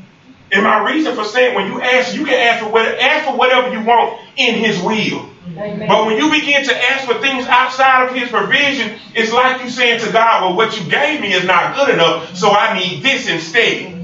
And 0.51 0.63
my 0.63 0.91
reason 0.91 1.15
for 1.15 1.23
saying 1.23 1.55
when 1.55 1.67
you 1.67 1.81
ask, 1.81 2.15
you 2.15 2.25
can 2.25 2.33
ask 2.33 2.63
for, 2.63 2.71
whatever, 2.71 2.97
ask 2.99 3.25
for 3.25 3.37
whatever 3.37 3.71
you 3.71 3.85
want 3.85 4.19
in 4.35 4.55
his 4.55 4.81
will. 4.81 5.29
Amen. 5.57 5.87
But 5.87 6.05
when 6.05 6.17
you 6.17 6.29
begin 6.31 6.63
to 6.63 6.75
ask 6.91 7.05
for 7.07 7.19
things 7.19 7.45
outside 7.47 8.07
of 8.07 8.15
his 8.15 8.29
provision, 8.29 8.97
it's 9.13 9.31
like 9.31 9.61
you 9.61 9.69
saying 9.69 9.99
to 10.01 10.11
God, 10.11 10.43
well, 10.43 10.55
what 10.55 10.79
you 10.79 10.89
gave 10.89 11.21
me 11.21 11.33
is 11.33 11.45
not 11.45 11.75
good 11.75 11.89
enough, 11.89 12.35
so 12.35 12.51
I 12.51 12.77
need 12.79 13.03
this 13.03 13.27
instead. 13.27 13.95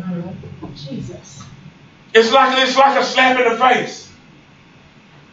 Jesus. 0.75 1.43
It's 2.13 2.31
like 2.31 2.57
it's 2.61 2.77
like 2.77 2.99
a 2.99 3.03
slap 3.03 3.39
in 3.39 3.51
the 3.51 3.57
face. 3.57 4.11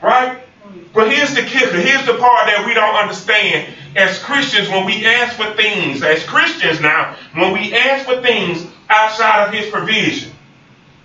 Right? 0.00 0.40
But 0.92 1.12
here's 1.12 1.34
the 1.34 1.42
kicker. 1.42 1.80
Here's 1.80 2.06
the 2.06 2.14
part 2.14 2.46
that 2.46 2.64
we 2.66 2.74
don't 2.74 2.94
understand. 2.94 3.72
As 3.96 4.18
Christians, 4.18 4.68
when 4.68 4.84
we 4.84 5.04
ask 5.06 5.36
for 5.36 5.54
things, 5.54 6.02
as 6.02 6.24
Christians 6.24 6.80
now, 6.80 7.16
when 7.34 7.52
we 7.52 7.74
ask 7.74 8.06
for 8.06 8.20
things 8.20 8.66
outside 8.88 9.46
of 9.46 9.54
his 9.54 9.70
provision, 9.70 10.31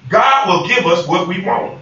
God 0.10 0.48
will 0.48 0.68
give 0.68 0.86
us 0.86 1.08
what 1.08 1.28
we 1.28 1.42
want. 1.42 1.80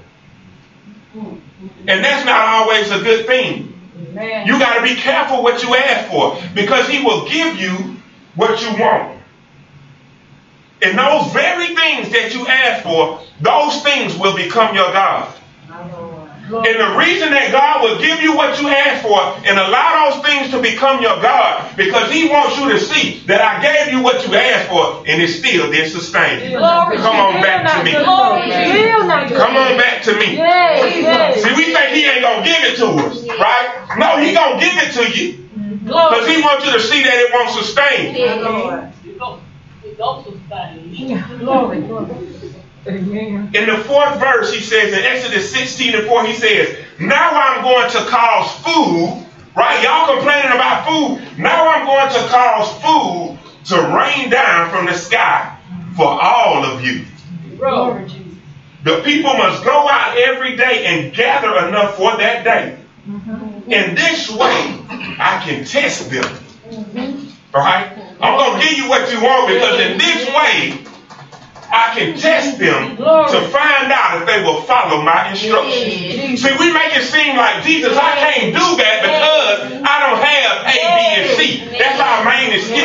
And 1.16 2.04
that's 2.04 2.26
not 2.26 2.48
always 2.48 2.92
a 2.92 3.00
good 3.00 3.26
thing. 3.26 3.74
Amen. 4.10 4.48
You 4.48 4.60
got 4.60 4.76
to 4.78 4.82
be 4.84 4.96
careful 4.96 5.44
what 5.44 5.64
you 5.64 5.74
ask 5.76 6.10
for 6.10 6.38
because 6.54 6.88
he 6.88 7.04
will 7.04 7.28
give 7.28 7.58
you 7.58 7.96
what 8.36 8.62
you 8.62 8.70
want. 8.82 9.20
And 10.82 10.98
those 10.98 11.32
very 11.32 11.76
things 11.76 12.10
that 12.12 12.34
you 12.34 12.46
ask 12.48 12.84
for, 12.84 13.22
those 13.42 13.82
things 13.84 14.18
will 14.18 14.36
become 14.36 14.76
your 14.76 14.92
God. 14.92 15.34
And 16.46 16.78
the 16.80 16.96
reason 16.98 17.32
that 17.32 17.50
God 17.52 17.82
will 17.82 17.98
give 18.00 18.22
you 18.22 18.36
what 18.36 18.62
you 18.62 18.70
ask 18.70 19.02
for 19.02 19.18
and 19.50 19.58
allow 19.58 20.12
those 20.14 20.22
things 20.24 20.52
to 20.52 20.62
become 20.62 21.02
your 21.02 21.18
God, 21.22 21.76
because 21.76 22.12
He 22.12 22.30
wants 22.30 22.58
you 22.60 22.70
to 22.70 22.80
see 22.80 23.20
that 23.26 23.42
I 23.42 23.62
gave 23.62 23.92
you 23.94 24.04
what 24.04 24.22
you 24.28 24.36
asked 24.36 24.70
for 24.70 25.02
and 25.10 25.22
it 25.22 25.28
still 25.30 25.72
didn't 25.72 25.90
sustain 25.90 26.52
you. 26.52 26.58
Come 27.02 27.16
on 27.18 27.42
back 27.42 27.66
to 27.74 27.84
me. 27.84 27.92
Come 29.38 29.58
on 29.58 29.78
back 29.78 30.04
to 30.04 30.14
me. 30.18 30.38
See, 31.42 31.54
we 31.58 31.74
think 31.74 31.90
He 31.98 32.06
ain't 32.06 32.22
going 32.22 32.44
to 32.44 32.50
give 32.50 32.62
it 32.64 32.76
to 32.78 32.86
us, 33.10 33.26
right? 33.40 33.98
No, 33.98 34.18
He 34.22 34.34
going 34.34 34.60
to 34.60 34.66
give 34.66 34.78
it 34.78 34.92
to 34.94 35.04
you. 35.18 35.50
Because 35.84 36.28
He 36.28 36.42
wants 36.44 36.66
you 36.66 36.74
to 36.74 36.80
see 36.80 37.02
that 37.04 37.18
it 37.18 37.34
won't 37.34 37.50
sustain 37.50 38.14
you. 38.14 38.26
Glory, 41.40 41.82
glory. 41.82 42.08
Amen. 42.88 43.50
In 43.54 43.68
the 43.68 43.78
fourth 43.84 44.20
verse, 44.20 44.54
he 44.54 44.62
says, 44.62 44.94
in 44.94 45.04
Exodus 45.04 45.52
16 45.52 45.96
and 45.96 46.08
4, 46.08 46.26
he 46.26 46.34
says, 46.34 46.78
Now 47.00 47.32
I'm 47.32 47.64
going 47.64 47.90
to 47.90 48.10
cause 48.10 48.52
food, 48.64 49.26
right? 49.56 49.84
Y'all 49.84 50.16
complaining 50.16 50.52
about 50.52 50.86
food. 50.88 51.40
Now 51.40 51.68
I'm 51.68 51.86
going 51.86 52.10
to 52.10 52.30
cause 52.30 52.72
food 52.82 53.40
to 53.66 53.82
rain 53.96 54.30
down 54.30 54.70
from 54.70 54.86
the 54.86 54.94
sky 54.94 55.58
for 55.96 56.06
all 56.06 56.64
of 56.64 56.84
you. 56.86 57.06
The 58.84 59.02
people 59.04 59.34
must 59.34 59.64
go 59.64 59.90
out 59.90 60.16
every 60.18 60.56
day 60.56 60.86
and 60.86 61.14
gather 61.14 61.68
enough 61.68 61.98
for 61.98 62.16
that 62.18 62.44
day. 62.44 62.78
Mm-hmm. 63.08 63.72
In 63.72 63.96
this 63.96 64.30
way, 64.30 64.80
I 65.18 65.42
can 65.44 65.66
test 65.66 66.12
them. 66.12 66.24
Mm-hmm. 66.24 67.30
Right? 67.52 67.98
I'm 68.22 68.38
going 68.38 68.60
to 68.60 68.68
give 68.68 68.78
you 68.78 68.90
what 68.90 69.12
you 69.12 69.22
want 69.22 69.48
because 69.48 69.80
in 69.80 69.98
this 69.98 70.28
way, 70.28 70.95
I 71.72 71.94
can 71.98 72.18
test 72.18 72.58
them 72.60 72.98
to 72.98 73.38
find 73.50 73.92
out 73.92 74.22
if 74.22 74.28
they 74.28 74.44
will 74.44 74.62
follow 74.64 75.02
my 75.02 75.30
instructions. 75.32 76.42
See, 76.42 76.54
we 76.60 76.72
make 76.74 76.94
it 76.96 77.04
seem 77.04 77.36
like 77.36 77.64
Jesus, 77.64 77.96
I 77.98 78.12
can't 78.20 78.52
do 78.54 78.68
that 78.82 78.98
because 79.02 79.58
I 79.84 79.96
don't 80.04 80.20
have 80.22 80.54
A, 80.68 80.76
B, 80.76 81.00
and 81.20 81.28
C. 81.38 81.40
That's 81.78 82.00
our 82.00 82.24
main 82.26 82.52
excuse. 82.54 82.84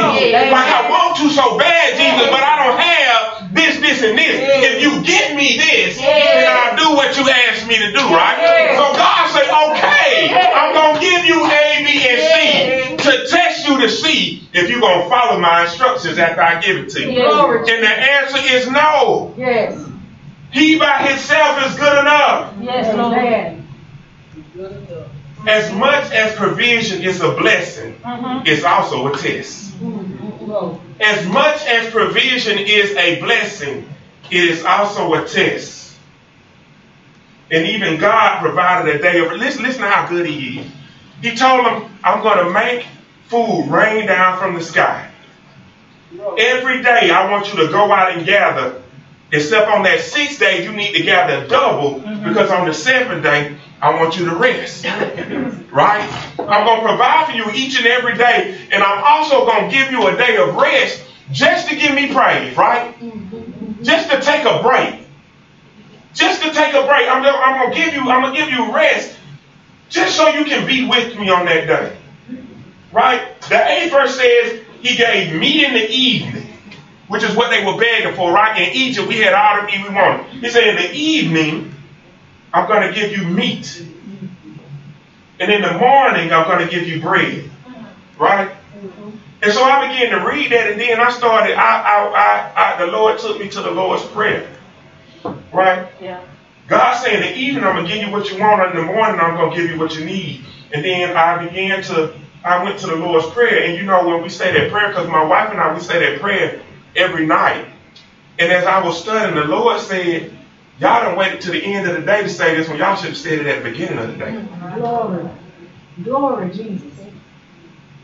Like 0.50 0.70
I 0.70 0.88
want 0.90 1.16
to 1.18 1.28
so 1.30 1.58
bad, 1.58 1.96
Jesus, 1.98 2.28
but 2.30 2.42
I 2.42 2.54
don't 2.64 2.78
have 2.78 3.54
this, 3.54 3.78
this, 3.80 4.02
and 4.02 4.16
this. 4.16 4.36
If 4.38 4.82
you 4.82 5.02
give 5.02 5.34
me 5.36 5.58
this, 5.58 5.98
then 5.98 6.46
I'll 6.48 6.76
do 6.76 6.88
what 6.96 7.16
you 7.18 7.26
asked 7.28 7.66
me 7.66 7.76
to 7.78 7.90
do, 7.92 8.04
right? 8.14 8.38
So 8.78 8.84
God 8.94 9.24
said, 9.34 9.48
okay, 9.50 10.30
I'm 10.34 10.72
going 10.74 10.94
to 10.94 11.00
give 11.02 11.22
you 11.26 11.38
A, 11.44 11.66
B, 11.82 11.88
and 12.06 12.20
C 12.22 12.40
to 13.04 13.12
test 13.26 13.49
you 13.70 13.80
to 13.80 13.88
see 13.88 14.48
if 14.52 14.68
you're 14.68 14.80
going 14.80 15.04
to 15.04 15.08
follow 15.08 15.38
my 15.38 15.64
instructions 15.64 16.18
after 16.18 16.42
I 16.42 16.60
give 16.60 16.76
it 16.76 16.90
to 16.90 17.00
you. 17.00 17.20
And 17.20 17.66
the 17.66 17.88
answer 17.88 18.38
is 18.38 18.68
no 18.70 18.80
no. 18.80 19.34
Yes. 19.36 19.86
He 20.52 20.78
by 20.78 20.98
himself 21.08 21.70
is 21.70 21.76
good 21.76 21.98
enough. 22.00 22.54
Yes, 22.60 22.96
Lord. 22.96 23.56
As 25.46 25.72
much 25.72 26.12
as 26.12 26.34
provision 26.36 27.02
is 27.02 27.20
a 27.20 27.34
blessing, 27.34 27.94
mm-hmm. 27.94 28.46
it's 28.46 28.64
also 28.64 29.12
a 29.12 29.16
test. 29.16 29.72
Mm-hmm. 29.78 31.00
As 31.00 31.26
much 31.26 31.64
as 31.66 31.90
provision 31.90 32.58
is 32.58 32.94
a 32.96 33.20
blessing, 33.20 33.88
it 34.30 34.44
is 34.44 34.64
also 34.64 35.14
a 35.14 35.26
test. 35.26 35.96
And 37.50 37.66
even 37.66 37.98
God 37.98 38.40
provided 38.40 38.96
a 38.96 38.98
day 38.98 39.18
of 39.20 39.32
listen, 39.32 39.62
listen 39.62 39.82
to 39.82 39.88
how 39.88 40.08
good 40.08 40.26
he 40.26 40.60
is. 40.60 40.66
He 41.22 41.36
told 41.36 41.66
them, 41.66 41.98
I'm 42.04 42.22
going 42.22 42.46
to 42.46 42.52
make 42.52 42.86
food 43.30 43.68
rain 43.70 44.06
down 44.06 44.38
from 44.38 44.54
the 44.54 44.60
sky. 44.60 45.08
Every 46.36 46.82
day 46.82 47.10
I 47.10 47.30
want 47.30 47.52
you 47.52 47.64
to 47.64 47.72
go 47.72 47.90
out 47.92 48.16
and 48.16 48.26
gather. 48.26 48.82
Except 49.32 49.68
on 49.68 49.84
that 49.84 50.00
sixth 50.00 50.40
day, 50.40 50.64
you 50.64 50.72
need 50.72 50.92
to 50.96 51.04
gather 51.04 51.46
double 51.46 52.00
mm-hmm. 52.00 52.28
because 52.28 52.50
on 52.50 52.66
the 52.66 52.74
seventh 52.74 53.22
day, 53.22 53.56
I 53.80 53.94
want 53.94 54.18
you 54.18 54.24
to 54.24 54.34
rest. 54.34 54.84
right? 54.84 56.34
I'm 56.36 56.66
going 56.66 56.80
to 56.80 56.86
provide 56.86 57.26
for 57.26 57.32
you 57.32 57.48
each 57.54 57.78
and 57.78 57.86
every 57.86 58.16
day. 58.16 58.58
And 58.72 58.82
I'm 58.82 59.04
also 59.04 59.46
going 59.46 59.70
to 59.70 59.76
give 59.76 59.92
you 59.92 60.08
a 60.08 60.16
day 60.16 60.36
of 60.36 60.56
rest 60.56 61.04
just 61.30 61.68
to 61.68 61.76
give 61.76 61.94
me 61.94 62.12
praise, 62.12 62.56
right? 62.56 62.92
Mm-hmm. 62.98 63.84
Just 63.84 64.10
to 64.10 64.20
take 64.20 64.44
a 64.44 64.60
break. 64.64 65.06
Just 66.12 66.42
to 66.42 66.52
take 66.52 66.74
a 66.74 66.84
break. 66.84 67.08
I'm, 67.08 67.24
I'm 67.24 67.60
going 67.60 67.72
to 67.72 67.84
give 67.84 67.94
you, 67.94 68.10
I'm 68.10 68.22
going 68.22 68.34
to 68.34 68.40
give 68.40 68.50
you 68.50 68.74
rest 68.74 69.16
just 69.88 70.16
so 70.16 70.28
you 70.28 70.44
can 70.44 70.66
be 70.66 70.88
with 70.88 71.16
me 71.16 71.30
on 71.30 71.46
that 71.46 71.68
day. 71.68 71.96
Right? 72.92 73.40
The 73.42 73.66
eighth 73.68 73.92
verse 73.92 74.16
says, 74.16 74.60
he 74.80 74.96
gave 74.96 75.34
meat 75.34 75.64
in 75.64 75.74
the 75.74 75.88
evening, 75.90 76.46
which 77.08 77.22
is 77.22 77.36
what 77.36 77.50
they 77.50 77.64
were 77.64 77.78
begging 77.78 78.14
for, 78.14 78.32
right? 78.32 78.60
In 78.60 78.74
Egypt, 78.74 79.06
we 79.06 79.18
had 79.18 79.34
all 79.34 79.60
the 79.60 79.66
meat 79.66 79.88
we 79.88 79.94
wanted. 79.94 80.26
He 80.26 80.48
said, 80.48 80.68
in 80.68 80.76
the 80.76 80.92
evening, 80.92 81.74
I'm 82.52 82.66
going 82.66 82.88
to 82.88 82.98
give 82.98 83.12
you 83.12 83.24
meat. 83.28 83.86
And 85.38 85.50
in 85.50 85.62
the 85.62 85.72
morning, 85.78 86.32
I'm 86.32 86.46
going 86.46 86.66
to 86.66 86.70
give 86.70 86.86
you 86.86 87.00
bread. 87.00 87.48
Right? 88.18 88.50
And 89.42 89.52
so 89.52 89.64
I 89.64 89.88
began 89.88 90.10
to 90.18 90.26
read 90.26 90.52
that, 90.52 90.70
and 90.72 90.80
then 90.80 91.00
I 91.00 91.10
started, 91.10 91.56
I, 91.56 91.80
I, 91.80 92.52
I, 92.56 92.74
I 92.74 92.84
the 92.84 92.92
Lord 92.92 93.18
took 93.18 93.38
me 93.40 93.48
to 93.48 93.62
the 93.62 93.70
Lord's 93.70 94.04
Prayer. 94.04 94.50
Right? 95.52 95.88
Yeah. 96.00 96.22
God 96.68 96.94
said, 96.94 97.14
in 97.14 97.20
the 97.22 97.36
evening, 97.36 97.64
I'm 97.64 97.74
going 97.74 97.86
to 97.86 97.92
give 97.92 98.06
you 98.06 98.12
what 98.12 98.30
you 98.30 98.38
want, 98.38 98.60
and 98.62 98.78
in 98.78 98.86
the 98.86 98.92
morning, 98.92 99.18
I'm 99.18 99.36
going 99.36 99.50
to 99.50 99.56
give 99.56 99.70
you 99.70 99.78
what 99.78 99.96
you 99.96 100.04
need. 100.04 100.44
And 100.72 100.84
then 100.84 101.16
I 101.16 101.44
began 101.44 101.82
to 101.84 102.14
I 102.44 102.62
went 102.62 102.78
to 102.80 102.86
the 102.86 102.96
Lord's 102.96 103.26
Prayer, 103.30 103.64
and 103.64 103.76
you 103.76 103.84
know 103.84 104.06
when 104.06 104.22
we 104.22 104.28
say 104.28 104.52
that 104.52 104.70
prayer, 104.70 104.88
because 104.88 105.08
my 105.08 105.24
wife 105.24 105.50
and 105.50 105.60
I 105.60 105.72
we 105.74 105.80
say 105.80 105.98
that 106.10 106.20
prayer 106.20 106.62
every 106.96 107.26
night. 107.26 107.66
And 108.38 108.50
as 108.50 108.64
I 108.66 108.82
was 108.82 108.98
studying, 109.00 109.34
the 109.34 109.44
Lord 109.44 109.78
said, 109.80 110.30
"Y'all 110.78 111.04
don't 111.04 111.16
wait 111.16 111.42
to 111.42 111.50
the 111.50 111.62
end 111.62 111.86
of 111.86 111.94
the 111.94 112.02
day 112.02 112.22
to 112.22 112.28
say 112.28 112.56
this 112.56 112.68
when 112.68 112.78
y'all 112.78 112.96
should 112.96 113.10
have 113.10 113.16
said 113.18 113.40
it 113.40 113.46
at 113.46 113.62
the 113.62 113.70
beginning 113.70 113.98
of 113.98 114.08
the 114.08 114.14
day." 114.14 114.38
Glory, 114.74 115.28
glory, 116.02 116.50
Jesus. 116.50 116.92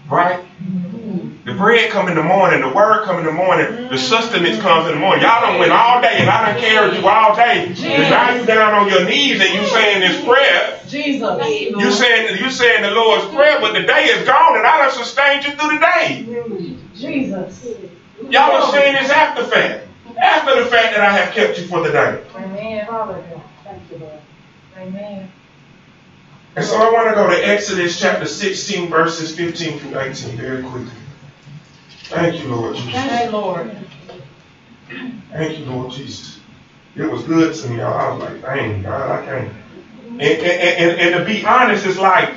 Right? 0.08 0.40
Mm-hmm. 0.62 0.95
The 1.46 1.54
bread 1.54 1.90
come 1.90 2.08
in 2.08 2.16
the 2.16 2.24
morning, 2.24 2.60
the 2.60 2.68
word 2.68 3.04
come 3.04 3.20
in 3.20 3.24
the 3.24 3.30
morning, 3.30 3.88
the 3.88 3.94
mm. 3.94 3.98
sustenance 3.98 4.60
comes 4.60 4.88
in 4.88 4.94
the 4.94 4.98
morning. 4.98 5.22
Y'all 5.22 5.42
don't 5.42 5.60
win 5.60 5.70
all 5.70 6.02
day, 6.02 6.16
and 6.18 6.28
I 6.28 6.50
don't 6.50 6.60
carry 6.60 6.98
you 6.98 7.06
all 7.06 7.36
day. 7.36 7.68
Jesus. 7.68 7.84
And 7.84 8.10
now 8.10 8.34
you 8.34 8.44
down 8.44 8.74
on 8.74 8.88
your 8.88 9.04
knees 9.04 9.40
and 9.40 9.54
you 9.54 9.64
saying 9.68 10.00
this 10.00 10.24
prayer. 10.24 10.80
Jesus. 10.88 11.48
You 11.48 11.92
saying 11.92 12.42
you 12.42 12.50
saying 12.50 12.82
the 12.82 12.90
Lord's 12.90 13.26
prayer, 13.32 13.60
but 13.60 13.74
the 13.74 13.82
day 13.82 14.06
is 14.06 14.26
gone, 14.26 14.56
and 14.56 14.66
I 14.66 14.86
done 14.86 14.90
sustained 14.90 15.44
you 15.44 15.52
through 15.52 15.78
the 15.78 15.86
day. 15.86 16.74
Jesus. 16.96 17.64
Y'all 18.28 18.50
are 18.50 18.72
saying 18.72 18.94
this 18.94 19.10
after 19.12 19.44
fact. 19.44 19.86
After 20.18 20.64
the 20.64 20.68
fact 20.68 20.96
that 20.96 21.00
I 21.00 21.12
have 21.16 21.32
kept 21.32 21.60
you 21.60 21.68
for 21.68 21.80
the 21.84 21.92
day. 21.92 22.24
Amen. 22.34 22.86
Hallelujah. 22.86 23.40
Thank 23.62 23.82
you, 23.92 23.98
Lord. 23.98 24.18
Amen. 24.78 25.30
And 26.56 26.64
so 26.64 26.76
I 26.76 26.92
want 26.92 27.08
to 27.10 27.14
go 27.14 27.30
to 27.30 27.36
Exodus 27.36 28.00
chapter 28.00 28.26
16, 28.26 28.88
verses 28.88 29.36
15 29.36 29.78
through 29.78 30.00
18 30.00 30.36
very 30.36 30.64
quickly. 30.64 30.90
Thank 32.08 32.42
you, 32.42 32.54
Lord 32.54 32.76
Jesus. 32.76 32.92
Thank 32.92 33.24
you, 33.24 33.36
Lord. 33.36 33.76
Thank 35.32 35.58
you, 35.58 35.64
Lord 35.64 35.92
Jesus. 35.92 36.38
It 36.94 37.10
was 37.10 37.24
good 37.24 37.52
to 37.52 37.68
me. 37.68 37.80
I 37.80 38.08
was 38.10 38.22
like, 38.22 38.42
dang, 38.42 38.82
God, 38.82 39.10
I 39.10 39.24
can't. 39.24 39.52
And, 40.10 40.22
and, 40.22 40.40
and, 40.40 41.00
and 41.00 41.14
to 41.16 41.24
be 41.24 41.44
honest, 41.44 41.84
it's 41.84 41.98
like 41.98 42.32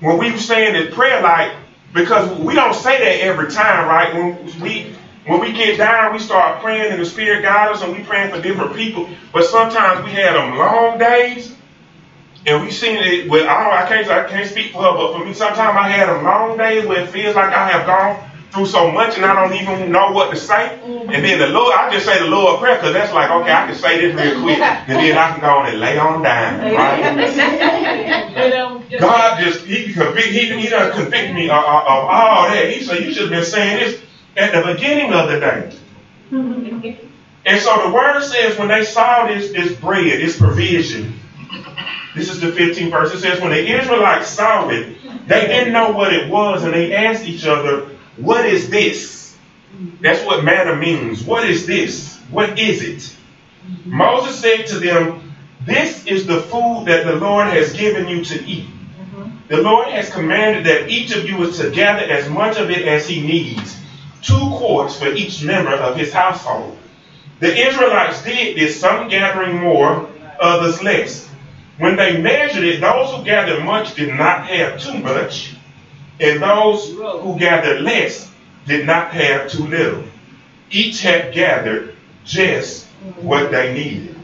when 0.00 0.16
we 0.16 0.30
were 0.30 0.38
saying 0.38 0.74
this 0.74 0.94
prayer, 0.94 1.20
like, 1.20 1.52
because 1.92 2.38
we 2.38 2.54
don't 2.54 2.74
say 2.74 2.98
that 2.98 3.24
every 3.26 3.50
time, 3.50 3.88
right? 3.88 4.14
When 4.14 4.60
we 4.60 4.94
when 5.26 5.40
we 5.40 5.52
get 5.52 5.76
down, 5.78 6.12
we 6.12 6.18
start 6.18 6.60
praying 6.60 6.90
and 6.92 7.00
the 7.00 7.04
Spirit 7.04 7.42
guides 7.42 7.78
us 7.78 7.84
and 7.84 7.96
we 7.96 8.02
praying 8.02 8.32
for 8.34 8.40
different 8.40 8.74
people. 8.74 9.08
But 9.32 9.44
sometimes 9.44 10.04
we 10.04 10.12
had 10.12 10.34
them 10.34 10.56
long 10.56 10.98
days 10.98 11.54
and 12.46 12.62
we 12.62 12.70
seen 12.70 12.96
it 12.96 13.28
with 13.28 13.46
I 13.46 13.64
don't 13.64 13.72
I 13.72 13.88
can't 13.88 14.08
I 14.08 14.28
can't 14.28 14.48
speak 14.48 14.72
for 14.72 14.82
her, 14.82 14.92
but 14.92 15.12
for 15.12 15.24
me 15.24 15.34
sometimes 15.34 15.76
I 15.76 15.88
had 15.88 16.08
them 16.08 16.24
long 16.24 16.56
days 16.56 16.86
where 16.86 17.02
it 17.02 17.10
feels 17.10 17.36
like 17.36 17.52
I 17.52 17.70
have 17.70 17.86
gone 17.86 18.31
through 18.52 18.66
so 18.66 18.90
much 18.90 19.16
and 19.16 19.24
I 19.24 19.34
don't 19.34 19.54
even 19.60 19.90
know 19.90 20.12
what 20.12 20.30
to 20.30 20.36
say. 20.36 20.78
And 20.84 21.24
then 21.24 21.38
the 21.38 21.48
Lord, 21.48 21.74
I 21.74 21.90
just 21.90 22.04
say 22.04 22.18
the 22.18 22.26
Lord 22.26 22.60
prayer 22.60 22.76
because 22.76 22.92
that's 22.92 23.12
like, 23.12 23.30
okay, 23.30 23.52
I 23.52 23.66
can 23.66 23.74
say 23.74 23.98
this 24.00 24.14
real 24.14 24.42
quick. 24.42 24.58
And 24.60 24.98
then 24.98 25.16
I 25.16 25.32
can 25.32 25.40
go 25.40 25.48
on 25.48 25.68
and 25.68 25.80
lay 25.80 25.98
on 25.98 26.22
down, 26.22 26.60
right? 26.74 27.28
Um, 28.42 28.84
God 28.98 29.40
just, 29.40 29.64
he, 29.66 29.92
convict, 29.92 30.26
he, 30.28 30.52
he 30.58 30.68
done 30.68 30.90
convict 30.92 31.34
me 31.34 31.48
of, 31.48 31.58
of, 31.58 31.64
of 31.64 32.08
all 32.08 32.48
that. 32.48 32.70
He 32.72 32.82
said, 32.82 33.04
you 33.04 33.12
should 33.12 33.24
have 33.24 33.30
been 33.30 33.44
saying 33.44 33.78
this 33.78 34.00
at 34.36 34.52
the 34.52 34.72
beginning 34.72 35.12
of 35.12 35.28
the 35.30 35.38
day. 35.38 35.76
And 37.44 37.60
so 37.60 37.86
the 37.88 37.94
word 37.94 38.22
says 38.22 38.58
when 38.58 38.68
they 38.68 38.84
saw 38.84 39.26
this, 39.26 39.52
this 39.52 39.76
bread, 39.78 40.20
this 40.20 40.38
provision, 40.38 41.14
this 42.16 42.30
is 42.30 42.40
the 42.40 42.48
15th 42.48 42.90
verse. 42.90 43.14
It 43.14 43.20
says, 43.20 43.40
when 43.40 43.50
the 43.50 43.78
Israelites 43.80 44.28
saw 44.30 44.68
it, 44.70 44.96
they 45.26 45.46
didn't 45.46 45.72
know 45.72 45.92
what 45.92 46.12
it 46.12 46.28
was, 46.30 46.64
and 46.64 46.72
they 46.72 46.94
asked 46.94 47.24
each 47.24 47.46
other, 47.46 47.90
What 48.16 48.46
is 48.46 48.70
this? 48.70 49.36
That's 50.00 50.24
what 50.24 50.44
manna 50.44 50.76
means. 50.76 51.24
What 51.24 51.48
is 51.48 51.66
this? 51.66 52.18
What 52.30 52.58
is 52.58 52.82
it? 52.82 53.16
Moses 53.84 54.38
said 54.38 54.66
to 54.66 54.78
them, 54.78 55.34
This 55.64 56.06
is 56.06 56.26
the 56.26 56.42
food 56.42 56.84
that 56.86 57.06
the 57.06 57.16
Lord 57.16 57.48
has 57.48 57.72
given 57.72 58.08
you 58.08 58.24
to 58.24 58.44
eat. 58.44 58.66
The 59.48 59.62
Lord 59.62 59.88
has 59.88 60.10
commanded 60.10 60.64
that 60.66 60.88
each 60.88 61.14
of 61.14 61.28
you 61.28 61.42
is 61.44 61.58
to 61.58 61.70
gather 61.70 62.02
as 62.02 62.28
much 62.28 62.58
of 62.58 62.70
it 62.70 62.86
as 62.86 63.06
he 63.06 63.20
needs, 63.20 63.76
two 64.22 64.38
quarts 64.56 64.98
for 64.98 65.08
each 65.08 65.42
member 65.42 65.74
of 65.74 65.96
his 65.96 66.12
household. 66.12 66.78
The 67.40 67.54
Israelites 67.68 68.22
did 68.22 68.56
this, 68.56 68.80
some 68.80 69.08
gathering 69.08 69.58
more, 69.58 70.08
others 70.40 70.82
less. 70.82 71.28
When 71.78 71.96
they 71.96 72.20
measured 72.20 72.64
it, 72.64 72.80
those 72.80 73.14
who 73.14 73.24
gathered 73.24 73.64
much 73.64 73.94
did 73.94 74.14
not 74.14 74.46
have 74.46 74.80
too 74.80 74.98
much, 74.98 75.51
and 76.20 76.42
those 76.42 76.90
who 76.90 77.38
gathered 77.38 77.82
less 77.82 78.30
did 78.66 78.86
not 78.86 79.12
have 79.12 79.50
too 79.50 79.66
little. 79.66 80.04
Each 80.70 81.00
had 81.02 81.34
gathered 81.34 81.96
just 82.24 82.86
what 83.20 83.50
they 83.50 83.74
needed. 83.74 84.16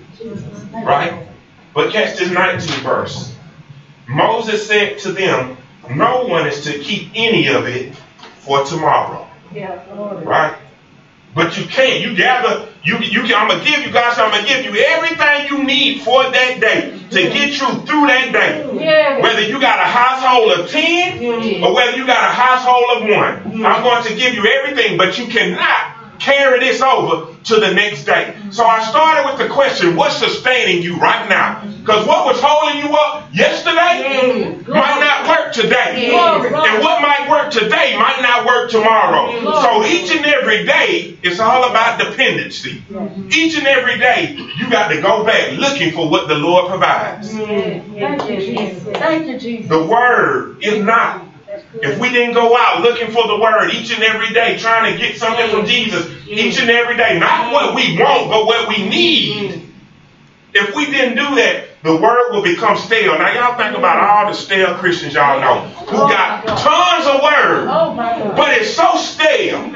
Right? 0.72 1.26
But 1.74 1.92
catch 1.92 2.18
this 2.18 2.30
19 2.30 2.82
verse. 2.82 3.34
Moses 4.06 4.66
said 4.66 4.98
to 5.00 5.12
them, 5.12 5.56
No 5.90 6.24
one 6.24 6.46
is 6.46 6.64
to 6.64 6.78
keep 6.78 7.10
any 7.14 7.48
of 7.48 7.66
it 7.66 7.94
for 8.38 8.64
tomorrow. 8.64 9.28
Yeah, 9.52 9.82
Right? 10.24 10.56
But 11.34 11.58
you 11.58 11.66
can't. 11.66 12.00
You 12.00 12.16
gather, 12.16 12.68
you 12.82 12.98
you 12.98 13.22
can 13.22 13.34
I'm 13.34 13.48
gonna 13.48 13.64
give 13.64 13.84
you 13.84 13.92
guys, 13.92 14.18
I'm 14.18 14.30
gonna 14.30 14.46
give 14.46 14.64
you 14.64 14.80
everything 14.80 15.48
you 15.50 15.64
need 15.64 16.02
for 16.02 16.22
that 16.22 16.60
day 16.60 16.97
to 17.10 17.22
get 17.22 17.58
you 17.58 17.66
through 17.86 18.06
that 18.06 18.32
day. 18.32 18.84
Yeah. 18.84 19.20
Whether 19.22 19.42
you 19.42 19.60
got 19.60 19.78
a 19.80 19.84
household 19.84 20.52
of 20.52 20.70
10 20.70 21.62
or 21.64 21.74
whether 21.74 21.96
you 21.96 22.06
got 22.06 22.28
a 22.28 22.32
household 22.32 22.84
of 22.96 23.02
one. 23.02 23.64
I'm 23.64 23.82
going 23.82 24.04
to 24.04 24.14
give 24.14 24.34
you 24.34 24.46
everything, 24.46 24.96
but 24.96 25.18
you 25.18 25.26
cannot 25.26 25.97
carry 26.18 26.60
this 26.60 26.80
over 26.80 27.34
to 27.44 27.56
the 27.56 27.72
next 27.72 28.04
day. 28.04 28.36
So 28.50 28.64
I 28.64 28.82
started 28.84 29.30
with 29.30 29.38
the 29.38 29.52
question, 29.52 29.96
what's 29.96 30.16
sustaining 30.16 30.82
you 30.82 30.96
right 30.98 31.28
now? 31.28 31.62
Because 31.80 32.06
what 32.06 32.26
was 32.26 32.40
holding 32.42 32.82
you 32.84 32.94
up 32.94 33.28
yesterday 33.34 34.60
might 34.66 35.00
not 35.00 35.28
work 35.28 35.52
today. 35.54 36.10
And 36.14 36.82
what 36.82 37.00
might 37.00 37.28
work 37.30 37.50
today 37.50 37.96
might 37.96 38.20
not 38.20 38.44
work 38.44 38.70
tomorrow. 38.70 39.30
So 39.62 39.84
each 39.86 40.10
and 40.10 40.26
every 40.26 40.64
day, 40.66 41.16
it's 41.22 41.40
all 41.40 41.70
about 41.70 41.98
dependency. 41.98 42.82
Each 43.30 43.56
and 43.56 43.66
every 43.66 43.98
day, 43.98 44.36
you 44.58 44.70
got 44.70 44.88
to 44.88 45.00
go 45.00 45.24
back 45.24 45.52
looking 45.58 45.92
for 45.92 46.08
what 46.10 46.28
the 46.28 46.34
Lord 46.34 46.68
provides. 46.68 47.32
Thank 47.32 48.28
you, 48.28 48.36
Jesus. 48.36 48.82
Thank 48.98 49.26
you, 49.26 49.38
Jesus. 49.38 49.68
The 49.68 49.82
word, 49.86 50.58
is 50.62 50.84
not, 50.84 51.24
if 51.74 51.98
we 51.98 52.10
didn't 52.10 52.34
go 52.34 52.56
out 52.56 52.82
looking 52.82 53.10
for 53.10 53.26
the 53.26 53.38
word 53.38 53.70
each 53.72 53.92
and 53.92 54.02
every 54.02 54.32
day, 54.32 54.56
trying 54.58 54.92
to 54.92 54.98
get 54.98 55.16
something 55.16 55.50
from 55.50 55.66
Jesus 55.66 56.10
each 56.26 56.58
and 56.60 56.70
every 56.70 56.96
day, 56.96 57.18
not 57.18 57.52
what 57.52 57.74
we 57.74 57.98
want, 57.98 58.30
but 58.30 58.46
what 58.46 58.68
we 58.68 58.88
need. 58.88 59.64
If 60.54 60.74
we 60.74 60.86
didn't 60.86 61.16
do 61.16 61.34
that, 61.36 61.68
the 61.82 61.94
word 61.94 62.32
will 62.32 62.42
become 62.42 62.76
stale. 62.76 63.18
Now 63.18 63.32
y'all 63.32 63.56
think 63.56 63.76
about 63.76 63.98
all 63.98 64.30
the 64.30 64.36
stale 64.36 64.74
Christians 64.74 65.14
y'all 65.14 65.40
know 65.40 65.68
who 65.86 65.96
got 65.96 66.44
tons 66.46 67.06
of 67.06 67.22
word, 67.22 67.68
Oh 67.70 67.94
but 68.34 68.56
it's 68.56 68.74
so 68.74 68.96
stale. 68.96 69.70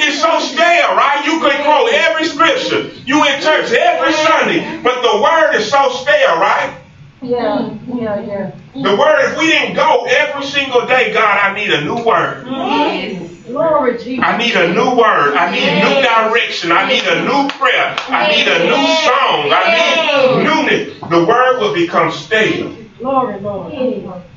It's 0.00 0.20
so 0.20 0.40
stale, 0.40 0.96
right? 0.96 1.22
You 1.24 1.38
can 1.38 1.62
quote 1.62 1.92
every 1.92 2.24
scripture. 2.24 2.90
You 3.06 3.24
in 3.26 3.40
church 3.42 3.70
every 3.72 4.12
Sunday, 4.14 4.80
but 4.82 5.02
the 5.02 5.22
word 5.22 5.54
is 5.54 5.70
so 5.70 5.90
stale, 5.90 6.40
right? 6.40 6.81
Yeah, 7.22 7.70
mm. 7.70 8.02
yeah, 8.02 8.20
yeah. 8.20 8.50
The 8.74 8.96
word, 8.96 9.30
if 9.30 9.38
we 9.38 9.46
didn't 9.46 9.76
go 9.76 10.04
every 10.06 10.44
single 10.44 10.86
day, 10.86 11.12
God, 11.12 11.38
I 11.38 11.54
need 11.54 11.70
a 11.70 11.82
new 11.82 12.02
word. 12.04 12.44
Mm. 12.46 13.46
Glory, 13.46 13.98
Jesus. 13.98 14.24
I 14.24 14.36
need 14.38 14.56
a 14.56 14.72
new 14.74 14.96
word. 14.96 15.36
I 15.36 15.50
need 15.52 15.70
new 15.82 16.02
direction. 16.02 16.72
I 16.72 16.88
need 16.88 17.04
a 17.04 17.22
new 17.22 17.48
prayer. 17.50 17.96
I 18.08 18.28
need 18.30 18.48
a 18.48 18.58
new 18.64 18.86
song. 19.06 19.50
I 19.54 19.62
need 19.76 20.44
newness. 20.44 21.10
The 21.10 21.24
word 21.24 21.60
will 21.60 21.74
become 21.74 22.10
stale. 22.10 22.76
Glory, 22.98 23.40
Lord. 23.40 23.72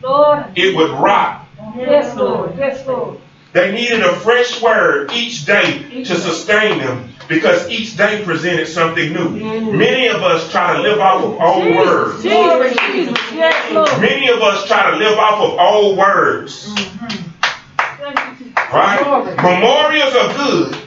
Lord. 0.01 0.45
It 0.55 0.75
would 0.75 0.91
rot. 0.91 1.47
Yes, 1.75 2.15
Lord. 2.15 2.57
Yes, 2.57 2.85
Lord. 2.85 3.19
They 3.55 3.71
needed 3.71 4.01
a 4.01 4.11
fresh 4.19 4.61
word 4.61 5.13
each 5.13 5.45
day 5.45 6.03
to 6.03 6.15
sustain 6.17 6.77
them 6.77 7.13
because 7.29 7.69
each 7.69 7.95
day 7.95 8.21
presented 8.25 8.67
something 8.67 9.13
new. 9.13 9.29
Many 9.29 10.07
of 10.07 10.21
us 10.23 10.51
try 10.51 10.75
to 10.75 10.81
live 10.81 10.99
off 10.99 11.23
of 11.23 11.39
old 11.39 11.73
words. 11.73 12.21
Glory, 12.21 12.71
Jesus. 12.91 13.17
Many 13.31 14.27
of 14.27 14.41
us 14.41 14.67
try 14.67 14.91
to 14.91 14.97
live 14.97 15.17
off 15.17 15.39
of 15.39 15.57
old 15.57 15.97
words. 15.97 16.75
Right? 18.73 19.37
Memorials 19.37 20.15
are 20.15 20.33
good, 20.35 20.77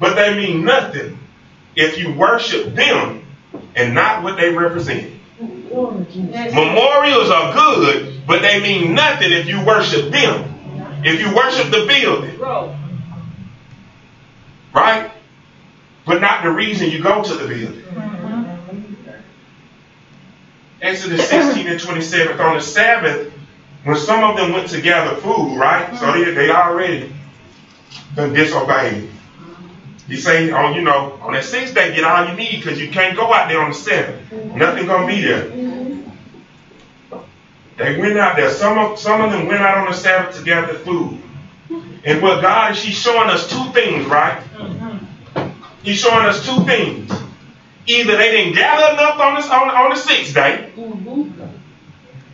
but 0.00 0.14
they 0.14 0.34
mean 0.34 0.64
nothing 0.64 1.18
if 1.76 1.98
you 1.98 2.14
worship 2.14 2.74
them 2.74 3.22
and 3.76 3.94
not 3.94 4.22
what 4.22 4.38
they 4.38 4.48
represent. 4.48 5.12
Glory, 5.68 6.06
Memorials 6.14 7.28
are 7.28 7.52
good, 7.52 8.22
but 8.26 8.40
they 8.40 8.62
mean 8.62 8.94
nothing 8.94 9.30
if 9.30 9.46
you 9.46 9.62
worship 9.62 10.10
them. 10.10 10.54
If 11.08 11.20
you 11.20 11.34
worship 11.34 11.70
the 11.70 11.86
building, 11.86 12.38
right? 14.74 15.10
But 16.06 16.20
not 16.20 16.42
the 16.42 16.50
reason 16.50 16.90
you 16.90 17.02
go 17.02 17.22
to 17.22 17.34
the 17.34 17.46
building. 17.46 17.84
Exodus 20.80 21.28
16 21.30 21.66
and 21.66 21.80
27. 21.80 22.40
On 22.40 22.54
the 22.56 22.60
Sabbath, 22.62 23.32
when 23.84 23.96
some 23.96 24.22
of 24.24 24.36
them 24.36 24.52
went 24.52 24.68
to 24.70 24.80
gather 24.80 25.16
food, 25.16 25.56
right? 25.58 25.96
So 25.98 26.12
they, 26.12 26.32
they 26.32 26.50
already 26.50 27.12
done 28.14 28.32
disobeyed. 28.32 29.10
He 30.08 30.16
say, 30.16 30.50
on 30.50 30.74
you 30.74 30.82
know, 30.82 31.18
on 31.22 31.34
that 31.34 31.44
sixth 31.44 31.74
day, 31.74 31.94
get 31.94 32.04
all 32.04 32.26
you 32.28 32.34
need 32.34 32.62
because 32.62 32.80
you 32.80 32.90
can't 32.90 33.14
go 33.16 33.32
out 33.32 33.48
there 33.48 33.60
on 33.60 33.70
the 33.70 33.74
seventh. 33.74 34.32
Nothing 34.54 34.86
gonna 34.86 35.06
be 35.06 35.20
there. 35.20 35.50
They 37.78 37.96
went 37.96 38.18
out 38.18 38.36
there. 38.36 38.50
Some 38.50 38.76
of 38.76 38.98
some 38.98 39.20
of 39.20 39.30
them 39.30 39.46
went 39.46 39.60
out 39.60 39.78
on 39.78 39.86
the 39.86 39.96
Sabbath 39.96 40.36
to 40.36 40.44
gather 40.44 40.74
food. 40.74 41.22
And 42.04 42.22
what 42.22 42.42
God 42.42 42.72
is, 42.72 42.82
He's 42.82 42.98
showing 42.98 43.30
us 43.30 43.48
two 43.48 43.72
things, 43.72 44.06
right? 44.06 44.42
He's 45.82 46.00
showing 46.00 46.26
us 46.26 46.44
two 46.44 46.64
things. 46.64 47.10
Either 47.86 48.16
they 48.16 48.30
didn't 48.32 48.54
gather 48.54 48.94
enough 48.94 49.18
on 49.18 49.36
this 49.36 49.48
on, 49.48 49.70
on 49.70 49.90
the 49.90 49.96
sixth 49.96 50.34
day, 50.34 50.72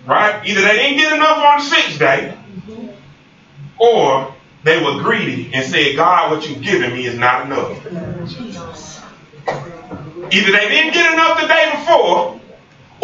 right? 0.06 0.44
Either 0.46 0.60
they 0.62 0.76
didn't 0.76 0.98
get 0.98 1.12
enough 1.12 1.38
on 1.38 1.58
the 1.58 1.64
sixth 1.64 1.98
day, 1.98 2.36
or 3.78 4.34
they 4.64 4.82
were 4.82 5.02
greedy 5.02 5.50
and 5.52 5.64
said, 5.70 5.94
God, 5.94 6.30
what 6.30 6.48
you've 6.48 6.62
given 6.62 6.94
me 6.94 7.06
is 7.06 7.18
not 7.18 7.46
enough. 7.46 7.84
Either 10.32 10.52
they 10.52 10.68
didn't 10.68 10.94
get 10.94 11.12
enough 11.12 11.40
the 11.40 11.46
day 11.46 11.70
before, 11.76 12.40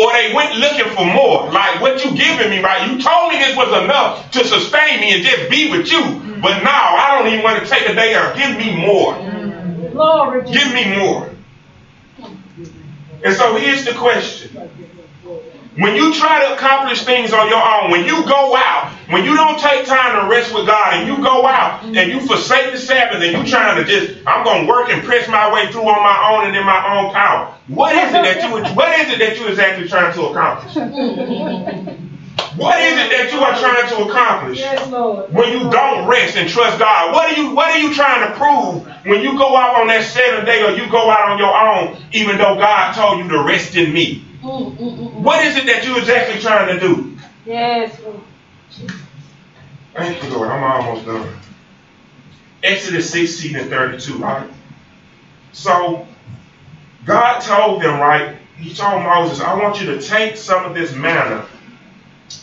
or 0.01 0.13
they 0.13 0.33
went 0.33 0.57
looking 0.57 0.91
for 0.95 1.05
more. 1.05 1.51
Like 1.53 1.81
what 1.81 2.03
you 2.05 2.17
giving 2.17 2.49
me, 2.51 2.63
right? 2.63 2.91
You 2.91 3.01
told 3.03 3.33
me 3.33 3.39
this 3.39 3.55
was 3.57 3.85
enough 3.85 4.31
to 4.33 4.45
sustain 4.45 5.01
me 5.01 5.15
and 5.15 5.23
just 5.23 5.51
be 5.51 5.71
with 5.71 5.93
you. 5.93 6.03
But 6.41 6.63
now 6.63 6.97
I 6.97 7.19
don't 7.19 7.31
even 7.33 7.45
want 7.45 7.63
to 7.63 7.69
take 7.69 7.87
a 7.87 7.95
day 7.95 8.15
or 8.15 8.35
give 8.35 8.57
me 8.57 8.75
more. 8.77 9.15
Jesus. 10.47 10.63
Give 10.63 10.73
me 10.73 10.97
more. 10.99 11.31
And 13.23 13.35
so 13.35 13.57
here's 13.57 13.85
the 13.85 13.93
question. 13.93 14.71
When 15.81 15.97
you 15.97 16.13
try 16.13 16.45
to 16.45 16.55
accomplish 16.55 17.05
things 17.05 17.33
on 17.33 17.49
your 17.49 17.63
own, 17.63 17.91
when 17.91 18.05
you 18.05 18.23
go 18.27 18.55
out, 18.55 18.93
when 19.09 19.25
you 19.25 19.35
don't 19.35 19.59
take 19.59 19.87
time 19.87 20.21
to 20.21 20.29
rest 20.29 20.53
with 20.55 20.67
God 20.67 20.93
and 20.93 21.09
you 21.09 21.17
go 21.25 21.47
out 21.47 21.83
and 21.85 22.13
you 22.13 22.21
forsake 22.21 22.73
the 22.73 22.79
Sabbath 22.79 23.23
and 23.23 23.33
you're 23.33 23.47
trying 23.47 23.83
to 23.83 23.91
just, 23.91 24.21
I'm 24.27 24.45
going 24.45 24.67
to 24.67 24.69
work 24.69 24.91
and 24.91 25.03
press 25.03 25.27
my 25.27 25.51
way 25.51 25.73
through 25.73 25.89
on 25.89 26.03
my 26.03 26.37
own 26.37 26.49
and 26.49 26.55
in 26.57 26.67
my 26.67 26.85
own 26.99 27.15
power. 27.15 27.55
What 27.69 27.95
is 27.97 28.11
it 28.11 28.23
that 28.23 28.43
you, 28.45 28.75
what 28.77 29.01
is 29.01 29.11
it 29.11 29.19
that 29.21 29.39
you 29.39 29.49
exactly 29.49 29.89
trying 29.89 30.13
to 30.13 30.27
accomplish? 30.27 30.77
What 32.57 32.81
is 32.81 32.99
it 32.99 33.11
that 33.11 33.33
you 33.33 33.39
are 33.41 33.57
trying 33.59 33.89
to 33.89 34.11
accomplish 34.11 34.59
Yes, 34.59 34.91
when 35.31 35.53
you 35.53 35.71
don't 35.71 36.07
rest 36.07 36.37
and 36.37 36.49
trust 36.49 36.79
God? 36.79 37.15
What 37.15 37.31
are 37.31 37.41
you 37.41 37.55
What 37.55 37.71
are 37.71 37.79
you 37.79 37.95
trying 37.95 38.29
to 38.29 38.37
prove 38.37 38.87
when 39.07 39.23
you 39.23 39.39
go 39.39 39.57
out 39.57 39.81
on 39.81 39.87
that 39.87 40.05
seventh 40.05 40.47
day 40.47 40.63
or 40.63 40.77
you 40.77 40.91
go 40.91 41.11
out 41.11 41.31
on 41.31 41.39
your 41.39 41.55
own, 41.57 41.97
even 42.13 42.39
though 42.39 42.57
God 42.57 42.93
told 42.95 43.25
you 43.25 43.31
to 43.31 43.45
rest 43.45 43.77
in 43.77 43.93
me? 43.93 44.25
What 44.43 45.45
is 45.45 45.57
it 45.57 45.67
that 45.67 45.87
you're 45.87 45.99
exactly 45.99 46.41
trying 46.41 46.79
to 46.79 46.81
do? 46.81 47.17
Yes, 47.45 48.01
Thank 49.95 50.23
you, 50.23 50.31
Lord. 50.31 50.49
I'm 50.49 50.63
almost 50.63 51.05
done. 51.05 51.37
Exodus 52.63 53.11
16 53.11 53.57
and 53.57 53.71
32, 53.71 54.19
right? 54.19 54.49
So 55.53 56.07
God 57.05 57.41
told 57.41 57.83
them, 57.83 57.99
right? 57.99 58.37
He 58.57 58.73
told 58.75 59.03
Moses, 59.03 59.41
I 59.41 59.55
want 59.61 59.81
you 59.81 59.87
to 59.87 60.01
take 60.01 60.37
some 60.37 60.65
of 60.65 60.75
this 60.75 60.95
manna 60.95 61.47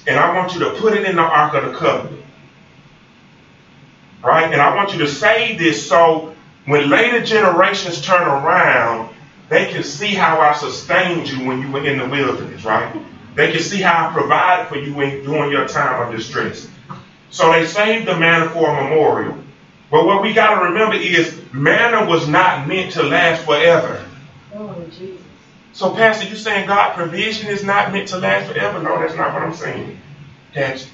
and 0.05 0.19
I 0.19 0.35
want 0.35 0.53
you 0.53 0.59
to 0.61 0.71
put 0.71 0.93
it 0.93 1.05
in 1.05 1.15
the 1.15 1.21
Ark 1.21 1.53
of 1.53 1.71
the 1.71 1.77
Covenant. 1.77 2.23
Right? 4.23 4.51
And 4.51 4.61
I 4.61 4.75
want 4.75 4.93
you 4.93 4.99
to 4.99 5.07
save 5.07 5.59
this 5.59 5.87
so 5.87 6.35
when 6.65 6.89
later 6.89 7.23
generations 7.23 8.01
turn 8.01 8.27
around, 8.27 9.13
they 9.49 9.71
can 9.71 9.83
see 9.83 10.13
how 10.13 10.41
I 10.41 10.53
sustained 10.53 11.29
you 11.29 11.45
when 11.45 11.61
you 11.61 11.71
were 11.71 11.85
in 11.85 11.99
the 11.99 12.07
wilderness, 12.07 12.65
right? 12.65 12.95
They 13.35 13.51
can 13.51 13.61
see 13.61 13.81
how 13.81 14.09
I 14.09 14.13
provided 14.13 14.67
for 14.67 14.77
you 14.77 14.93
when, 14.93 15.23
during 15.23 15.51
your 15.51 15.67
time 15.67 16.07
of 16.07 16.15
distress. 16.15 16.69
So 17.29 17.51
they 17.51 17.65
saved 17.65 18.07
the 18.07 18.17
manna 18.17 18.49
for 18.49 18.69
a 18.69 18.83
memorial. 18.83 19.37
But 19.89 20.05
what 20.05 20.21
we 20.21 20.33
got 20.33 20.59
to 20.59 20.65
remember 20.65 20.95
is 20.95 21.41
manna 21.53 22.05
was 22.05 22.27
not 22.27 22.67
meant 22.67 22.93
to 22.93 23.03
last 23.03 23.45
forever. 23.45 24.05
Oh, 24.53 24.75
Jesus. 24.89 25.21
So, 25.71 25.93
Pastor, 25.93 26.27
you 26.27 26.35
saying 26.35 26.67
God 26.67 26.95
provision 26.95 27.49
is 27.49 27.63
not 27.63 27.93
meant 27.93 28.07
to 28.09 28.17
last 28.17 28.51
forever? 28.51 28.81
No, 28.81 28.99
that's 28.99 29.15
not 29.15 29.33
what 29.33 29.43
I'm 29.43 29.53
saying. 29.53 29.99
That's 30.53 30.89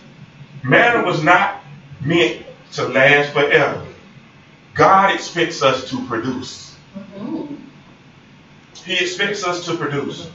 manna 0.62 1.06
was 1.06 1.24
not 1.24 1.63
meant 2.02 2.46
to 2.74 2.88
last 2.88 3.32
forever. 3.32 3.86
God 4.74 5.13
expects 5.16 5.63
us 5.63 5.89
to 5.89 6.06
produce. 6.08 6.62
He 8.74 8.94
expects 8.94 9.44
us 9.44 9.66
to 9.66 9.76
produce. 9.76 10.30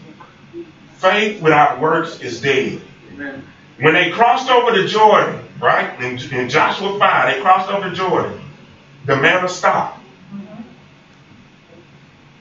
Faith 0.96 1.40
without 1.42 1.81
works 1.81 2.20
is 2.20 2.40
dead. 2.40 2.81
Amen. 3.12 3.44
When 3.81 3.94
they 3.94 4.11
crossed 4.11 4.51
over 4.51 4.72
the 4.72 4.88
Jordan, 4.88 5.44
right, 5.61 6.01
in, 6.03 6.18
in 6.33 6.48
Joshua 6.48 6.98
5, 6.98 7.35
they 7.35 7.40
crossed 7.40 7.70
over 7.70 7.88
the 7.88 7.94
Jordan, 7.94 8.40
the 9.07 9.16
manna 9.16 9.48
stopped. 9.48 9.97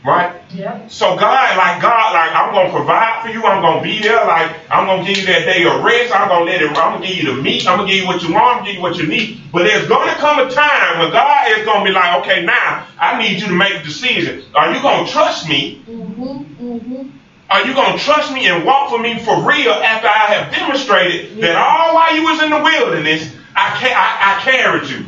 Right? 0.06 0.34
Yep. 0.54 0.90
So 0.92 1.18
God, 1.18 1.58
like 1.58 1.82
God, 1.82 2.14
like 2.14 2.32
I'm 2.34 2.54
gonna 2.54 2.72
provide 2.72 3.24
for 3.24 3.30
you. 3.30 3.46
I'm 3.46 3.62
gonna 3.62 3.82
be 3.82 4.00
there. 4.00 4.24
Like 4.26 4.56
I'm 4.72 4.86
gonna 4.86 5.04
give 5.06 5.18
you 5.18 5.26
that 5.26 5.46
day 5.46 5.66
of 5.66 5.84
rest. 5.84 6.16
I'm 6.16 6.30
gonna 6.30 6.46
let 6.46 6.62
it. 6.62 6.70
I'm 6.70 6.94
gonna 6.94 7.06
give 7.06 7.18
you 7.18 7.36
the 7.36 7.42
meat. 7.42 7.68
I'm 7.68 7.78
gonna 7.78 7.90
give 7.90 8.00
you 8.02 8.08
what 8.08 8.24
you 8.24 8.34
want. 8.34 8.46
I'm 8.46 8.58
gonna 8.60 8.66
give 8.68 8.76
you 8.76 8.82
what 8.82 8.96
you 8.98 9.08
need. 9.08 9.42
But 9.52 9.64
there's 9.64 9.88
gonna 9.88 10.14
come 10.16 10.40
a 10.40 10.50
time 10.50 11.00
when 11.00 11.12
God 11.12 11.50
is 11.52 11.66
gonna 11.66 11.84
be 11.84 11.92
like, 11.92 12.20
okay, 12.22 12.46
now 12.46 12.86
I 13.00 13.20
need 13.22 13.42
you 13.42 13.48
to 13.48 13.54
make 13.54 13.76
a 13.76 13.84
decision. 13.84 14.44
Are 14.56 14.74
you 14.74 14.82
gonna 14.82 15.08
trust 15.08 15.50
me? 15.50 15.82
Mhm. 15.90 16.46
Mhm. 16.62 17.10
Are 17.50 17.66
you 17.66 17.74
gonna 17.74 17.98
trust 17.98 18.32
me 18.32 18.48
and 18.48 18.64
walk 18.64 18.90
for 18.90 19.00
me 19.00 19.20
for 19.20 19.42
real 19.42 19.72
after 19.74 20.08
I 20.08 20.34
have 20.36 20.52
demonstrated 20.54 21.42
that 21.42 21.56
all 21.56 21.96
while 21.96 22.16
you 22.16 22.24
was 22.24 22.42
in 22.42 22.50
the 22.50 22.60
wilderness, 22.60 23.30
I 23.56 23.70
ca- 23.80 23.94
I, 23.96 24.38
I 24.38 24.42
carried 24.42 24.88
you. 24.90 25.06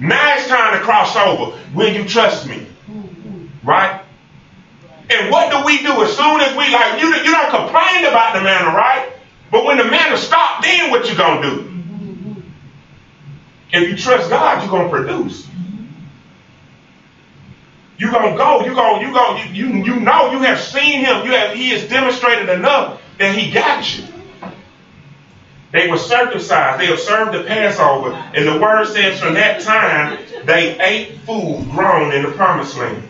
Now 0.00 0.34
it's 0.34 0.48
time 0.48 0.72
to 0.72 0.80
cross 0.80 1.16
over. 1.16 1.56
Will 1.72 1.92
you 1.92 2.04
trust 2.04 2.46
me? 2.46 2.66
Right? 3.62 4.00
And 5.10 5.30
what 5.30 5.50
do 5.50 5.64
we 5.64 5.82
do 5.82 6.02
as 6.02 6.16
soon 6.16 6.40
as 6.40 6.56
we 6.56 6.72
like 6.72 7.00
you? 7.00 7.08
You 7.08 7.30
don't 7.30 7.50
complain 7.50 8.04
about 8.06 8.34
the 8.34 8.40
manna, 8.40 8.74
right? 8.74 9.10
But 9.50 9.64
when 9.64 9.76
the 9.76 9.84
manna 9.84 10.16
stop, 10.16 10.62
then 10.62 10.90
what 10.90 11.08
you 11.08 11.16
gonna 11.16 11.42
do? 11.42 11.74
If 13.72 13.88
you 13.88 13.96
trust 13.96 14.30
God, 14.30 14.62
you're 14.62 14.70
gonna 14.70 14.88
produce. 14.88 15.48
You're 17.98 18.12
gonna 18.12 18.36
go. 18.36 18.64
You 18.64 18.74
gonna 18.74 19.06
you 19.06 19.12
gonna 19.12 19.52
you 19.52 19.66
you, 19.66 19.84
you 19.84 20.00
know 20.00 20.32
you 20.32 20.40
have 20.40 20.60
seen 20.60 21.00
him. 21.00 21.24
You 21.24 21.32
have 21.32 21.54
he 21.54 21.70
has 21.70 21.88
demonstrated 21.88 22.48
enough 22.48 23.00
that 23.18 23.36
he 23.36 23.50
got 23.50 23.96
you. 23.96 24.04
They 25.72 25.88
were 25.88 25.98
circumcised. 25.98 26.80
They 26.80 26.92
observed 26.92 27.32
the 27.32 27.42
Passover, 27.42 28.12
and 28.12 28.46
the 28.46 28.60
word 28.60 28.86
says 28.86 29.20
from 29.20 29.34
that 29.34 29.60
time 29.60 30.18
they 30.44 30.78
ate 30.80 31.18
food 31.20 31.68
grown 31.70 32.12
in 32.12 32.22
the 32.22 32.30
promised 32.30 32.76
land. 32.76 33.08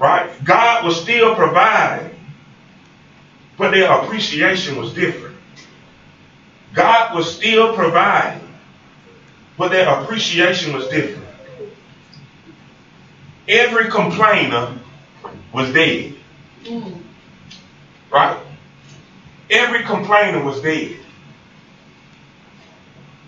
Right? 0.00 0.32
God 0.44 0.84
was 0.86 0.98
still 0.98 1.34
providing, 1.34 2.10
but 3.58 3.70
their 3.70 3.92
appreciation 3.92 4.78
was 4.78 4.94
different. 4.94 5.36
God 6.72 7.14
was 7.14 7.36
still 7.36 7.74
providing, 7.74 8.48
but 9.58 9.70
their 9.70 9.86
appreciation 10.00 10.72
was 10.72 10.88
different. 10.88 11.26
Every 13.46 13.90
complainer 13.90 14.78
was 15.52 15.70
dead. 15.74 16.14
Right? 18.10 18.40
Every 19.50 19.82
complainer 19.84 20.42
was 20.42 20.62
dead. 20.62 20.96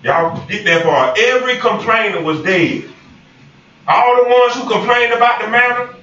Y'all 0.02 0.46
get 0.46 0.64
that 0.64 0.84
part. 0.84 1.18
Every 1.18 1.58
complainer 1.58 2.22
was 2.22 2.42
dead. 2.42 2.84
All 3.86 4.24
the 4.24 4.30
ones 4.30 4.54
who 4.54 4.68
complained 4.70 5.12
about 5.12 5.42
the 5.42 5.48
manna, 5.48 5.96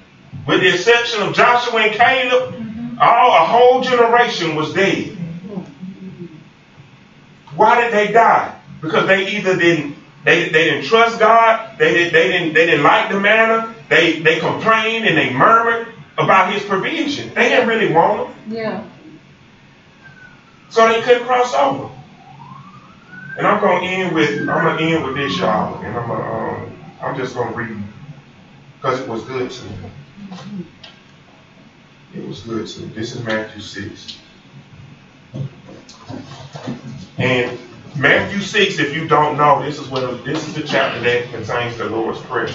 with 0.50 0.60
the 0.62 0.68
exception 0.68 1.22
of 1.22 1.32
Joshua 1.32 1.80
and 1.80 1.92
Caleb, 1.92 2.54
all 3.00 3.30
a 3.30 3.46
whole 3.46 3.80
generation 3.82 4.56
was 4.56 4.74
dead. 4.74 5.16
Why 7.54 7.80
did 7.80 7.92
they 7.92 8.12
die? 8.12 8.58
Because 8.82 9.06
they 9.06 9.28
either 9.36 9.56
didn't 9.56 9.96
they, 10.24 10.50
they 10.50 10.64
didn't 10.64 10.84
trust 10.84 11.18
God, 11.18 11.78
they, 11.78 11.94
did, 11.94 12.12
they 12.12 12.28
didn't 12.28 12.52
they 12.52 12.66
didn't 12.66 12.82
like 12.82 13.10
the 13.10 13.18
manna, 13.18 13.74
they 13.88 14.20
they 14.20 14.40
complained 14.40 15.06
and 15.06 15.16
they 15.16 15.32
murmured 15.32 15.94
about 16.18 16.52
his 16.52 16.64
provision. 16.64 17.32
They 17.34 17.48
didn't 17.48 17.68
really 17.68 17.92
want 17.92 18.28
him. 18.28 18.52
Yeah. 18.52 18.84
So 20.68 20.88
they 20.88 21.00
couldn't 21.00 21.24
cross 21.24 21.54
over. 21.54 21.90
And 23.38 23.46
I'm 23.46 23.60
gonna 23.60 23.86
end 23.86 24.14
with 24.14 24.40
I'm 24.40 24.46
gonna 24.46 24.82
end 24.82 25.04
with 25.06 25.14
this, 25.14 25.38
y'all, 25.38 25.78
and 25.78 25.96
I'm 25.96 26.08
gonna 26.08 26.64
um, 26.64 26.78
I'm 27.00 27.16
just 27.16 27.34
gonna 27.34 27.56
read 27.56 27.82
because 28.76 29.00
it 29.00 29.08
was 29.08 29.22
good 29.24 29.50
to 29.50 29.64
me. 29.64 29.72
It 32.14 32.26
was 32.26 32.40
good 32.40 32.66
me. 32.78 32.88
This 32.94 33.14
is 33.14 33.22
Matthew 33.22 33.60
six, 33.60 34.18
and 37.18 37.58
Matthew 37.96 38.40
six, 38.40 38.78
if 38.78 38.94
you 38.94 39.06
don't 39.06 39.36
know, 39.36 39.62
this 39.62 39.78
is 39.78 39.88
what 39.88 40.24
this 40.24 40.46
is 40.46 40.54
the 40.54 40.62
chapter 40.62 41.00
that 41.00 41.30
contains 41.30 41.76
the 41.76 41.86
Lord's 41.86 42.20
prayer. 42.20 42.48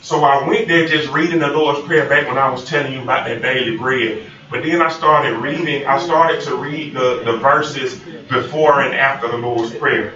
So 0.00 0.24
I 0.24 0.46
went 0.46 0.68
there 0.68 0.86
just 0.86 1.08
reading 1.10 1.40
the 1.40 1.48
Lord's 1.48 1.86
prayer 1.86 2.08
back 2.08 2.26
when 2.26 2.38
I 2.38 2.50
was 2.50 2.64
telling 2.64 2.92
you 2.92 3.02
about 3.02 3.26
that 3.26 3.42
daily 3.42 3.76
bread. 3.76 4.30
But 4.50 4.64
then 4.64 4.82
I 4.82 4.88
started 4.88 5.36
reading, 5.36 5.86
I 5.86 5.98
started 5.98 6.40
to 6.42 6.56
read 6.56 6.94
the, 6.94 7.22
the 7.24 7.38
verses 7.38 8.00
before 8.28 8.82
and 8.82 8.94
after 8.94 9.28
the 9.28 9.36
Lord's 9.36 9.72
Prayer. 9.74 10.14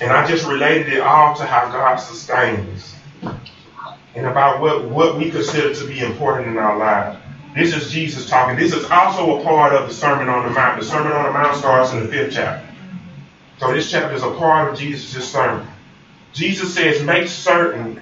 And 0.00 0.12
I 0.12 0.26
just 0.26 0.46
related 0.46 0.94
it 0.94 1.00
all 1.00 1.34
to 1.36 1.44
how 1.44 1.70
God 1.70 1.96
sustains 1.96 2.94
and 4.16 4.26
about 4.26 4.62
what, 4.62 4.86
what 4.86 5.18
we 5.18 5.30
consider 5.30 5.74
to 5.74 5.86
be 5.86 6.00
important 6.00 6.48
in 6.48 6.56
our 6.56 6.78
lives. 6.78 7.18
This 7.54 7.76
is 7.76 7.92
Jesus 7.92 8.28
talking. 8.28 8.56
This 8.56 8.72
is 8.72 8.84
also 8.90 9.38
a 9.38 9.44
part 9.44 9.74
of 9.74 9.88
the 9.88 9.94
Sermon 9.94 10.28
on 10.28 10.44
the 10.44 10.50
Mount. 10.50 10.80
The 10.80 10.86
Sermon 10.86 11.12
on 11.12 11.26
the 11.26 11.32
Mount 11.32 11.56
starts 11.56 11.92
in 11.92 12.00
the 12.00 12.08
fifth 12.08 12.34
chapter. 12.34 12.66
So 13.58 13.72
this 13.72 13.90
chapter 13.90 14.14
is 14.14 14.22
a 14.22 14.30
part 14.32 14.72
of 14.72 14.78
Jesus' 14.78 15.30
sermon. 15.30 15.66
Jesus 16.32 16.74
says, 16.74 17.02
make 17.02 17.28
certain 17.28 18.00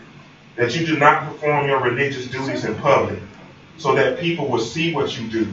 that 0.56 0.74
you 0.74 0.86
do 0.86 0.96
not 0.96 1.24
perform 1.24 1.68
your 1.68 1.80
religious 1.80 2.26
duties 2.26 2.64
in 2.64 2.74
public 2.76 3.20
so 3.76 3.94
that 3.94 4.20
people 4.20 4.48
will 4.48 4.60
see 4.60 4.94
what 4.94 5.18
you 5.18 5.28
do. 5.28 5.52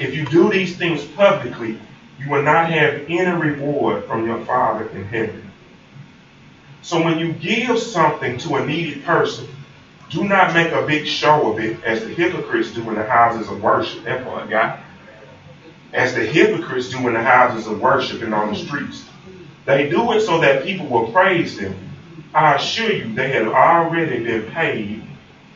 If 0.00 0.14
you 0.14 0.24
do 0.26 0.50
these 0.50 0.76
things 0.76 1.04
publicly, 1.04 1.78
you 2.20 2.30
will 2.30 2.42
not 2.42 2.70
have 2.70 3.04
any 3.08 3.30
reward 3.30 4.04
from 4.04 4.26
your 4.26 4.44
Father 4.44 4.88
in 4.90 5.04
heaven. 5.04 5.50
So 6.82 7.02
when 7.02 7.18
you 7.18 7.32
give 7.32 7.78
something 7.78 8.38
to 8.38 8.56
a 8.56 8.66
needy 8.66 9.00
person, 9.00 9.48
do 10.10 10.24
not 10.24 10.54
make 10.54 10.72
a 10.72 10.86
big 10.86 11.06
show 11.06 11.52
of 11.52 11.60
it 11.60 11.82
as 11.84 12.02
the 12.02 12.08
hypocrites 12.08 12.72
do 12.72 12.88
in 12.88 12.94
the 12.94 13.04
houses 13.04 13.48
of 13.48 13.62
worship. 13.62 14.04
That 14.04 14.24
part, 14.24 14.48
got 14.48 14.80
As 15.92 16.14
the 16.14 16.24
hypocrites 16.24 16.88
do 16.88 17.06
in 17.08 17.14
the 17.14 17.22
houses 17.22 17.66
of 17.66 17.80
worship 17.80 18.22
and 18.22 18.34
on 18.34 18.52
the 18.52 18.58
streets. 18.58 19.04
They 19.64 19.88
do 19.90 20.12
it 20.12 20.22
so 20.22 20.40
that 20.40 20.64
people 20.64 20.86
will 20.86 21.12
praise 21.12 21.58
them. 21.58 21.76
I 22.34 22.54
assure 22.54 22.92
you, 22.92 23.14
they 23.14 23.32
have 23.32 23.48
already 23.48 24.24
been 24.24 24.50
paid 24.50 25.02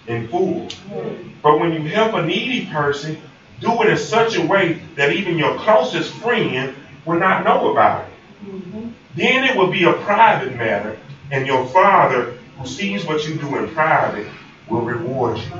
in 0.06 0.28
full. 0.28 0.68
But 1.42 1.58
when 1.58 1.72
you 1.72 1.80
help 1.90 2.14
a 2.14 2.26
needy 2.26 2.66
person, 2.66 3.16
do 3.60 3.82
it 3.82 3.88
in 3.88 3.96
such 3.96 4.36
a 4.36 4.46
way 4.46 4.82
that 4.96 5.12
even 5.12 5.38
your 5.38 5.56
closest 5.58 6.12
friend 6.14 6.74
will 7.06 7.18
not 7.18 7.44
know 7.44 7.70
about 7.72 8.06
it. 8.06 8.12
Then 9.14 9.44
it 9.44 9.56
will 9.56 9.70
be 9.70 9.84
a 9.84 9.92
private 9.92 10.56
matter, 10.56 10.98
and 11.30 11.46
your 11.46 11.66
Father, 11.68 12.38
who 12.58 12.66
sees 12.66 13.04
what 13.04 13.26
you 13.26 13.36
do 13.36 13.56
in 13.56 13.68
private, 13.74 14.26
will 14.68 14.82
reward 14.82 15.38
you. 15.38 15.52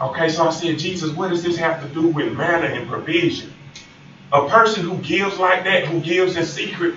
Okay, 0.00 0.28
so 0.28 0.46
I 0.46 0.50
said, 0.50 0.78
Jesus, 0.78 1.10
what 1.12 1.30
does 1.30 1.42
this 1.42 1.56
have 1.56 1.82
to 1.82 1.88
do 1.88 2.08
with 2.08 2.36
manna 2.36 2.66
and 2.66 2.88
provision? 2.88 3.52
A 4.32 4.48
person 4.48 4.84
who 4.84 4.98
gives 4.98 5.38
like 5.38 5.64
that, 5.64 5.86
who 5.86 6.00
gives 6.00 6.36
in 6.36 6.44
secret, 6.44 6.94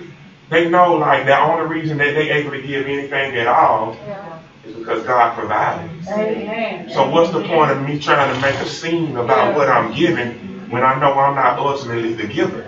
they 0.50 0.70
know 0.70 0.96
like 0.96 1.26
the 1.26 1.40
only 1.40 1.68
reason 1.68 1.98
that 2.00 2.14
they 2.14 2.30
able 2.32 2.52
to 2.52 2.62
give 2.62 2.86
anything 2.88 3.38
at 3.38 3.48
all 3.48 3.96
Yeah. 4.06 4.40
is 4.66 4.76
because 4.76 5.06
God 5.06 5.36
provided. 5.36 5.90
Amen. 6.10 6.90
So 6.90 7.08
what's 7.10 7.30
the 7.30 7.44
point 7.44 7.72
of 7.72 7.80
me 7.82 8.00
trying 8.00 8.34
to 8.34 8.42
make 8.42 8.56
a 8.56 8.66
scene 8.66 9.16
about 9.16 9.56
what 9.56 9.70
I'm 9.70 9.94
giving 9.94 10.68
when 10.70 10.84
I 10.84 11.00
know 11.00 11.18
I'm 11.18 11.36
not 11.36 11.58
ultimately 11.60 12.14
the 12.14 12.26
giver? 12.26 12.66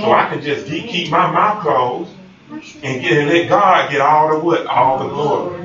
So 0.00 0.10
I 0.12 0.28
can 0.28 0.42
just 0.42 0.66
keep, 0.66 0.88
keep 0.88 1.10
my 1.10 1.30
mouth 1.30 1.60
closed 1.62 2.10
and 2.82 3.00
get 3.02 3.18
and 3.18 3.28
let 3.28 3.48
God 3.48 3.90
get 3.90 4.00
all 4.00 4.28
the 4.28 4.38
what? 4.38 4.66
All 4.66 4.98
the 4.98 5.08
glory. 5.08 5.63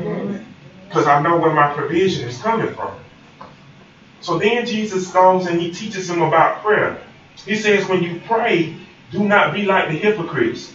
Because 0.89 1.05
I 1.05 1.21
know 1.21 1.37
where 1.37 1.53
my 1.53 1.71
provision 1.71 2.27
is 2.27 2.41
coming 2.41 2.73
from. 2.73 2.95
So 4.21 4.39
then 4.39 4.65
Jesus 4.65 5.11
goes 5.11 5.45
and 5.45 5.61
he 5.61 5.71
teaches 5.71 6.09
him 6.09 6.23
about 6.23 6.63
prayer. 6.63 6.99
He 7.45 7.55
says, 7.55 7.87
when 7.87 8.01
you 8.01 8.19
pray, 8.25 8.75
do 9.11 9.23
not 9.23 9.53
be 9.53 9.65
like 9.65 9.87
the 9.87 9.95
hypocrites. 9.95 10.73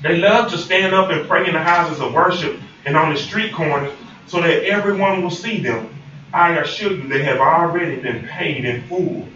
They 0.00 0.18
love 0.18 0.48
to 0.50 0.58
stand 0.58 0.94
up 0.94 1.10
and 1.10 1.28
pray 1.28 1.48
in 1.48 1.54
the 1.54 1.60
houses 1.60 2.00
of 2.00 2.14
worship 2.14 2.56
and 2.86 2.96
on 2.96 3.10
the 3.10 3.16
street 3.16 3.52
corners 3.52 3.92
so 4.26 4.40
that 4.40 4.64
everyone 4.64 5.22
will 5.22 5.30
see 5.30 5.60
them. 5.60 5.92
I 6.32 6.52
assure 6.60 6.92
you, 6.92 7.08
they 7.08 7.24
have 7.24 7.40
already 7.40 8.00
been 8.00 8.24
paid 8.28 8.64
in 8.64 8.82
full. 8.84 9.26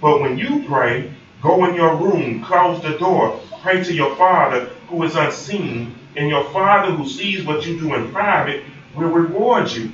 But 0.00 0.20
when 0.20 0.36
you 0.36 0.62
pray, 0.68 1.10
go 1.40 1.64
in 1.64 1.74
your 1.74 1.96
room, 1.96 2.42
close 2.42 2.82
the 2.82 2.98
door, 2.98 3.40
pray 3.62 3.82
to 3.82 3.94
your 3.94 4.14
Father 4.16 4.66
who 4.88 5.02
is 5.04 5.16
unseen, 5.16 5.94
and 6.16 6.28
your 6.28 6.44
Father 6.50 6.92
who 6.92 7.08
sees 7.08 7.44
what 7.44 7.66
you 7.66 7.78
do 7.78 7.94
in 7.94 8.12
private 8.12 8.62
will 8.96 9.08
reward 9.08 9.70
you. 9.70 9.90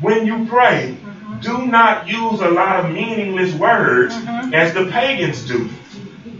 When 0.00 0.26
you 0.26 0.46
pray, 0.46 0.96
mm-hmm. 0.98 1.40
do 1.40 1.66
not 1.66 2.08
use 2.08 2.40
a 2.40 2.48
lot 2.48 2.84
of 2.84 2.92
meaningless 2.92 3.54
words 3.54 4.14
mm-hmm. 4.14 4.52
as 4.52 4.74
the 4.74 4.86
pagans 4.86 5.46
do, 5.46 5.68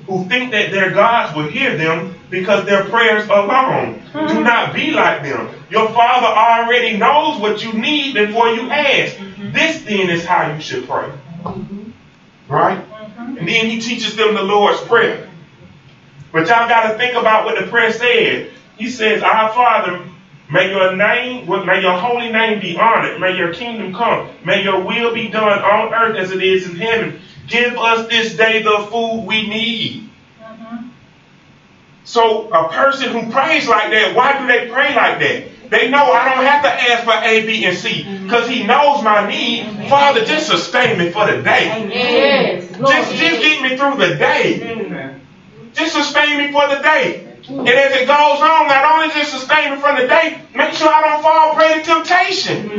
who 0.07 0.25
think 0.29 0.51
that 0.51 0.71
their 0.71 0.91
gods 0.91 1.35
will 1.37 1.49
hear 1.49 1.77
them 1.77 2.19
because 2.31 2.65
their 2.67 2.85
prayers 2.85 3.29
are 3.31 3.47
long. 3.47 4.01
Mm-hmm. 4.01 4.27
Do 4.27 4.41
not 4.43 4.75
be 4.75 4.91
like 4.91 5.23
them. 5.23 5.55
Your 5.71 5.89
Father 5.91 6.27
already 6.27 6.97
knows 6.97 7.41
what 7.41 7.65
you 7.65 7.73
need 7.73 8.15
before 8.15 8.49
you 8.49 8.69
ask. 8.71 9.17
This 9.53 9.83
then 9.83 10.11
is 10.11 10.25
how 10.25 10.53
you 10.53 10.61
should 10.61 10.87
pray. 10.89 11.11
Right? 12.49 12.85
And 13.19 13.49
then 13.49 13.71
he 13.71 13.81
teaches 13.81 14.17
them 14.17 14.35
the 14.35 14.43
Lord's 14.43 14.81
Prayer. 14.83 15.31
But 16.33 16.49
y'all 16.49 16.69
got 16.69 16.91
to 16.91 16.99
think 16.99 17.15
about 17.15 17.45
what 17.45 17.61
the 17.61 17.71
prayer 17.71 17.93
said. 17.93 18.51
He 18.77 18.91
says, 18.91 19.23
Our 19.23 19.53
Father, 19.53 20.05
may 20.55 20.71
your 20.71 20.95
name, 20.97 21.49
may 21.67 21.83
your 21.83 21.99
holy 21.99 22.31
name 22.31 22.61
be 22.61 22.77
honored. 22.79 23.21
May 23.21 23.37
your 23.37 23.53
kingdom 23.53 23.93
come. 23.93 24.31
May 24.45 24.63
your 24.63 24.81
will 24.81 25.13
be 25.13 25.29
done 25.29 25.59
on 25.59 25.93
earth 25.93 26.17
as 26.17 26.31
it 26.31 26.41
is 26.41 26.71
in 26.71 26.77
heaven. 26.77 27.21
Give 27.49 27.77
us 27.77 28.09
this 28.09 28.37
day 28.37 28.63
the 28.63 28.87
food 28.91 29.25
we 29.27 29.49
need. 29.49 30.09
So 32.05 32.49
a 32.51 32.71
person 32.71 33.11
who 33.11 33.33
prays 33.33 33.67
like 33.67 33.91
that, 33.91 34.15
why 34.15 34.39
do 34.39 34.47
they 34.47 34.71
pray 34.71 34.95
like 34.95 35.19
that? 35.19 35.71
They 35.71 35.91
know 35.91 36.05
I 36.13 36.35
don't 36.35 36.45
have 36.45 36.63
to 36.63 36.73
ask 36.73 37.05
for 37.05 37.29
A, 37.29 37.45
B, 37.45 37.65
and 37.65 37.77
C 37.77 38.05
because 38.23 38.49
he 38.49 38.65
knows 38.65 39.03
my 39.03 39.29
need. 39.29 39.89
Father, 39.89 40.25
just 40.25 40.47
sustain 40.47 40.99
me 40.99 41.11
for 41.11 41.27
the 41.27 41.43
day. 41.43 41.89
Yes. 41.91 42.69
Just, 42.69 43.15
just 43.17 43.43
get 43.43 43.63
me 43.63 43.77
through 43.77 43.97
the 43.97 44.15
day. 44.15 45.19
Just 45.73 45.95
sustain 45.95 46.39
me 46.39 46.53
for 46.53 46.69
the 46.69 46.81
day. 46.81 47.24
And 47.49 47.69
as 47.69 47.93
it 47.93 48.07
goes 48.07 48.41
on, 48.41 48.69
not 48.69 48.85
only 48.97 49.13
just 49.13 49.33
sustain 49.33 49.75
me 49.75 49.81
from 49.81 49.97
the 49.97 50.09
day, 50.09 50.41
make 50.55 50.73
sure 50.73 50.89
I 50.89 51.01
don't 51.03 51.23
fall 51.23 51.55
prey 51.55 51.77
to 51.77 51.83
temptation. 51.85 52.71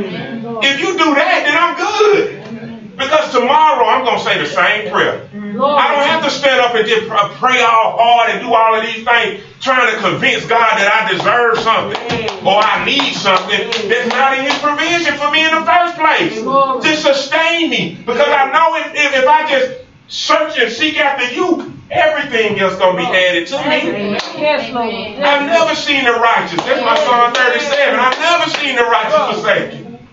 If 0.62 0.80
you 0.80 0.98
do 0.98 1.14
that, 1.14 1.46
then 1.46 1.54
I'm 1.54 1.76
good. 1.78 2.96
Because 2.96 3.30
tomorrow 3.30 3.86
I'm 3.86 4.04
going 4.04 4.18
to 4.18 4.24
say 4.24 4.38
the 4.38 4.46
same 4.46 4.90
prayer. 4.90 5.28
I 5.32 5.94
don't 5.94 6.08
have 6.08 6.24
to 6.24 6.30
stand 6.30 6.60
up 6.60 6.74
and 6.74 6.88
just 6.88 7.06
pray 7.06 7.60
all 7.62 7.94
hard 7.94 8.30
and 8.30 8.40
do 8.40 8.52
all 8.52 8.74
of 8.74 8.82
these 8.82 9.04
things 9.04 9.44
trying 9.60 9.94
to 9.94 10.00
convince 10.00 10.44
God 10.46 10.74
that 10.80 10.90
I 10.90 11.12
deserve 11.12 11.58
something 11.62 11.96
or 12.42 12.58
I 12.58 12.84
need 12.84 13.14
something 13.14 13.70
that's 13.88 14.08
not 14.10 14.38
in 14.38 14.44
His 14.50 14.58
provision 14.58 15.14
for 15.14 15.30
me 15.30 15.46
in 15.46 15.54
the 15.54 15.62
first 15.62 15.94
place. 15.94 16.42
To 16.42 16.90
sustain 16.96 17.70
me. 17.70 17.98
Because 18.00 18.26
I 18.28 18.50
know 18.50 18.74
if, 18.82 18.96
if, 18.96 19.22
if 19.22 19.26
I 19.28 19.46
just 19.48 19.85
search 20.08 20.58
and 20.58 20.72
seek 20.72 20.98
after 20.98 21.32
you, 21.34 21.72
everything 21.90 22.58
else 22.60 22.76
going 22.76 22.96
to 22.96 23.02
be 23.02 23.16
added 23.16 23.46
to 23.48 23.56
me. 23.68 24.18
Yes, 24.38 24.72
Lord. 24.72 24.94
I've 25.24 25.46
never 25.46 25.74
seen 25.74 26.04
the 26.04 26.12
righteous. 26.12 26.62
That's 26.64 26.82
my 26.82 26.96
Psalm 26.98 27.32
37. 27.34 27.98
I've 27.98 28.18
never 28.18 28.50
seen 28.50 28.76
the 28.76 28.82
righteous 28.82 29.42
forsaken 29.42 30.08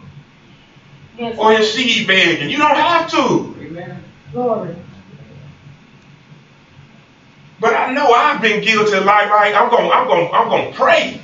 Yes, 1.17 1.37
or 1.37 1.51
his 1.53 1.71
seed 1.73 2.07
begging. 2.07 2.49
You 2.49 2.57
don't 2.57 2.75
have 2.75 3.09
to. 3.11 3.53
Glory. 4.31 4.75
But 7.59 7.75
I 7.75 7.93
know 7.93 8.11
I've 8.11 8.41
been 8.41 8.61
guilty 8.61 8.97
of 8.97 9.05
like, 9.05 9.29
like 9.29 9.53
I'm 9.53 9.69
going, 9.69 9.91
I'm 9.91 10.07
going, 10.07 10.33
I'm 10.33 10.49
going 10.49 10.71
to 10.71 10.77
pray 10.77 11.21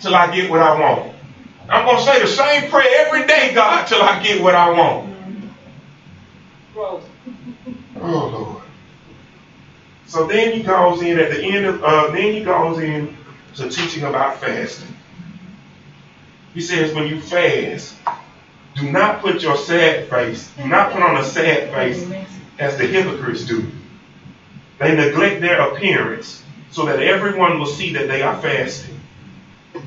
till 0.00 0.14
I 0.14 0.34
get 0.34 0.48
what 0.50 0.60
I 0.60 0.78
want. 0.78 1.12
I'm 1.68 1.84
going 1.84 1.98
to 1.98 2.04
say 2.04 2.20
the 2.20 2.26
same 2.26 2.70
prayer 2.70 3.06
every 3.06 3.26
day, 3.26 3.52
God, 3.54 3.86
till 3.86 4.02
I 4.02 4.22
get 4.22 4.40
what 4.42 4.54
I 4.54 4.70
want. 4.70 5.14
Oh 8.06 8.26
Lord. 8.26 8.62
So 10.04 10.26
then 10.26 10.52
he 10.52 10.62
goes 10.62 11.00
in 11.00 11.18
at 11.18 11.30
the 11.30 11.42
end 11.42 11.64
of, 11.64 11.82
uh, 11.82 12.08
then 12.08 12.34
he 12.34 12.44
goes 12.44 12.78
in 12.78 13.16
to 13.54 13.70
teaching 13.70 14.04
about 14.04 14.40
fasting. 14.40 14.94
He 16.52 16.60
says, 16.60 16.94
when 16.94 17.08
you 17.08 17.18
fast, 17.18 17.96
do 18.74 18.92
not 18.92 19.22
put 19.22 19.42
your 19.42 19.56
sad 19.56 20.10
face, 20.10 20.50
do 20.56 20.66
not 20.66 20.92
put 20.92 21.02
on 21.02 21.16
a 21.16 21.24
sad 21.24 21.70
face 21.72 22.06
as 22.58 22.76
the 22.76 22.86
hypocrites 22.86 23.46
do. 23.46 23.66
They 24.78 24.94
neglect 24.94 25.40
their 25.40 25.62
appearance 25.70 26.44
so 26.70 26.84
that 26.84 27.00
everyone 27.00 27.58
will 27.58 27.66
see 27.66 27.94
that 27.94 28.06
they 28.06 28.20
are 28.20 28.40
fasting. 28.42 29.00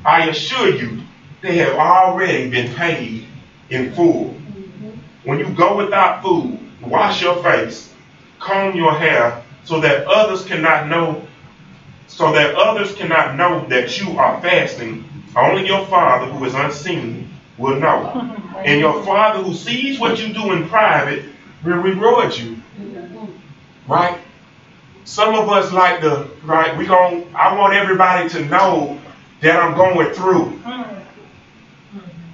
I 0.04 0.28
assure 0.28 0.74
you, 0.74 1.02
they 1.40 1.58
have 1.58 1.74
already 1.74 2.50
been 2.50 2.74
paid 2.74 3.26
in 3.70 3.92
full. 3.94 4.34
When 5.22 5.38
you 5.38 5.48
go 5.54 5.76
without 5.76 6.20
food, 6.22 6.58
wash 6.82 7.22
your 7.22 7.40
face, 7.42 7.94
comb 8.38 8.76
your 8.76 8.94
hair, 8.94 9.42
so 9.64 9.80
that 9.80 10.06
others 10.06 10.44
cannot 10.44 10.88
know, 10.88 11.26
so 12.06 12.32
that 12.32 12.54
others 12.54 12.94
cannot 12.94 13.36
know 13.36 13.66
that 13.68 14.00
you 14.00 14.18
are 14.18 14.40
fasting. 14.40 15.04
Only 15.36 15.66
your 15.66 15.86
Father 15.86 16.32
who 16.32 16.44
is 16.44 16.54
unseen 16.54 17.30
will 17.58 17.78
know. 17.78 18.34
And 18.64 18.80
your 18.80 19.04
Father 19.04 19.42
who 19.42 19.54
sees 19.54 19.98
what 19.98 20.18
you 20.18 20.32
do 20.32 20.52
in 20.52 20.68
private 20.68 21.24
will 21.64 21.78
reward 21.78 22.36
you. 22.36 22.56
Right? 23.86 24.18
Some 25.04 25.34
of 25.34 25.48
us 25.48 25.72
like 25.72 26.00
to, 26.00 26.28
right, 26.44 26.76
we 26.76 26.86
gon' 26.86 27.26
I 27.34 27.56
want 27.56 27.74
everybody 27.74 28.28
to 28.30 28.44
know 28.44 29.00
that 29.40 29.58
I'm 29.58 29.76
going 29.76 30.12
through. 30.14 30.60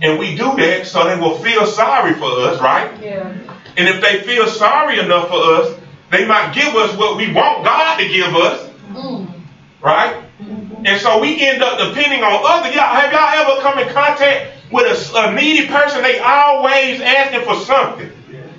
And 0.03 0.19
we 0.19 0.37
do 0.37 0.57
that 0.57 0.87
so 0.87 1.05
they 1.05 1.17
will 1.21 1.39
feel 1.39 1.67
sorry 1.67 2.15
for 2.15 2.31
us, 2.41 2.61
right? 2.61 2.91
Yeah. 3.01 3.33
And 3.77 3.89
if 3.89 4.01
they 4.01 4.23
feel 4.23 4.47
sorry 4.49 4.99
enough 4.99 5.29
for 5.29 5.37
us, 5.37 5.79
they 6.15 6.27
might 6.27 6.55
give 6.55 6.75
us 6.75 6.97
what 6.97 7.17
we 7.17 7.33
want 7.33 7.65
God 7.65 7.99
to 7.99 8.09
give 8.09 8.35
us, 8.35 8.71
right? 9.83 10.23
Mm-hmm. 10.41 10.87
And 10.87 11.01
so 11.01 11.21
we 11.21 11.41
end 11.41 11.63
up 11.63 11.79
depending 11.79 12.23
on 12.23 12.33
other. 12.45 12.71
Y'all, 12.71 12.95
have 12.95 13.13
y'all 13.13 13.53
ever 13.53 13.61
come 13.63 13.79
in 13.79 13.89
contact 13.93 14.53
with 14.71 14.87
a, 14.87 15.19
a 15.19 15.35
needy 15.35 15.67
person? 15.67 16.03
They 16.03 16.19
always 16.19 17.01
asking 17.01 17.45
for 17.45 17.57
something. 17.65 18.11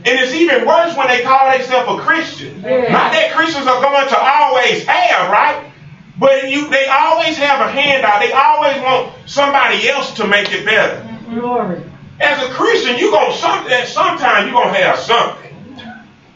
And 0.05 0.19
it's 0.19 0.33
even 0.33 0.67
worse 0.67 0.95
when 0.95 1.07
they 1.07 1.23
call 1.23 1.51
themselves 1.51 1.99
a 1.99 2.05
Christian. 2.05 2.61
Yeah. 2.61 2.91
Not 2.91 3.11
that 3.13 3.31
Christians 3.33 3.65
are 3.65 3.81
going 3.81 4.07
to 4.07 4.17
always 4.17 4.85
have, 4.85 5.31
right? 5.31 5.71
But 6.19 6.49
you, 6.49 6.69
they 6.69 6.85
always 6.85 7.37
have 7.37 7.59
a 7.59 7.71
handout. 7.71 8.21
They 8.21 8.31
always 8.31 8.77
want 8.83 9.13
somebody 9.25 9.89
else 9.89 10.13
to 10.13 10.27
make 10.27 10.51
it 10.51 10.63
better. 10.63 11.01
Glory. 11.33 11.83
As 12.19 12.41
a 12.47 12.53
Christian, 12.53 12.97
you 12.97 13.11
gonna 13.11 13.33
some 13.33 13.67
at 13.67 13.87
sometime 13.87 14.47
you 14.47 14.53
gonna 14.53 14.77
have 14.77 14.99
something. 14.99 15.44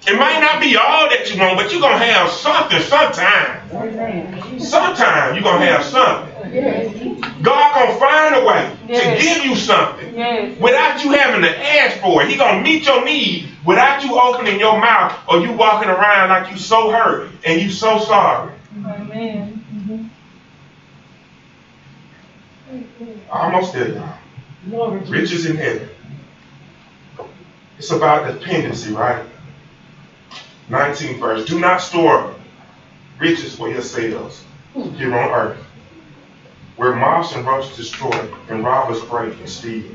It 0.07 0.17
might 0.17 0.39
not 0.39 0.61
be 0.61 0.75
all 0.75 1.09
that 1.09 1.29
you 1.31 1.39
want, 1.39 1.57
but 1.57 1.71
you're 1.71 1.81
gonna 1.81 1.97
have 2.03 2.29
something 2.31 2.79
sometime. 2.81 4.59
Sometime 4.59 5.35
you're 5.35 5.43
gonna 5.43 5.65
have 5.65 5.83
something. 5.83 6.53
Yes. 6.53 6.95
God 7.43 7.75
gonna 7.75 7.99
find 7.99 8.35
a 8.35 8.45
way 8.45 8.71
Yes. 8.87 9.03
to 9.03 9.23
give 9.23 9.45
you 9.45 9.55
something 9.55 10.15
Yes. 10.15 10.57
without 10.59 11.03
you 11.03 11.11
having 11.11 11.41
to 11.43 11.69
ask 11.81 11.97
for 11.97 12.23
it. 12.23 12.29
He 12.29 12.37
gonna 12.37 12.61
meet 12.61 12.85
your 12.85 13.03
need 13.05 13.49
without 13.65 14.03
you 14.03 14.19
opening 14.19 14.59
your 14.59 14.79
mouth 14.79 15.13
or 15.27 15.39
you 15.41 15.51
walking 15.51 15.89
around 15.89 16.29
like 16.29 16.51
you 16.51 16.57
so 16.57 16.91
hurt 16.91 17.29
and 17.45 17.61
you 17.61 17.69
so 17.69 17.99
sorry. 17.99 18.51
Amen. 18.85 20.09
Almost 23.31 23.73
there, 23.73 23.89
y'all. 24.69 24.91
Riches 25.07 25.45
in 25.45 25.57
heaven. 25.57 25.89
It's 27.77 27.91
about 27.91 28.27
dependency, 28.39 28.91
right? 28.93 29.23
19th 30.69 31.19
verse. 31.19 31.45
Do 31.45 31.59
not 31.59 31.81
store 31.81 32.35
riches 33.17 33.55
for 33.55 33.69
yourselves 33.69 34.43
here 34.73 35.17
on 35.17 35.29
earth, 35.31 35.65
where 36.75 36.95
moths 36.95 37.35
and 37.35 37.45
rust 37.45 37.75
destroy 37.75 38.31
and 38.49 38.63
robbers 38.63 39.01
break 39.05 39.37
and 39.39 39.49
steal. 39.49 39.91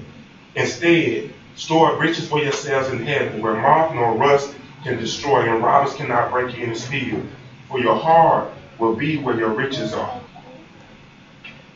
Instead, 0.56 1.32
store 1.54 1.96
riches 1.96 2.28
for 2.28 2.40
yourselves 2.40 2.88
in 2.88 3.04
heaven, 3.04 3.40
where 3.40 3.54
moth 3.54 3.94
nor 3.94 4.16
rust 4.16 4.54
can 4.82 4.98
destroy 4.98 5.48
and 5.48 5.62
robbers 5.62 5.94
cannot 5.94 6.30
break 6.30 6.56
in 6.58 6.70
and 6.70 6.78
steal. 6.78 7.22
For 7.68 7.78
your 7.78 7.96
heart 7.96 8.50
will 8.78 8.94
be 8.94 9.18
where 9.18 9.38
your 9.38 9.50
riches 9.50 9.94
are. 9.94 10.20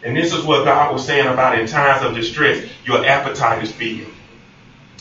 And 0.04 0.16
this 0.16 0.32
is 0.32 0.44
what 0.44 0.64
God 0.64 0.92
was 0.92 1.06
saying 1.06 1.26
about 1.26 1.58
in 1.58 1.66
times 1.66 2.04
of 2.04 2.14
distress, 2.14 2.68
your 2.84 3.04
appetite 3.04 3.62
is 3.62 3.72
filled. 3.72 4.12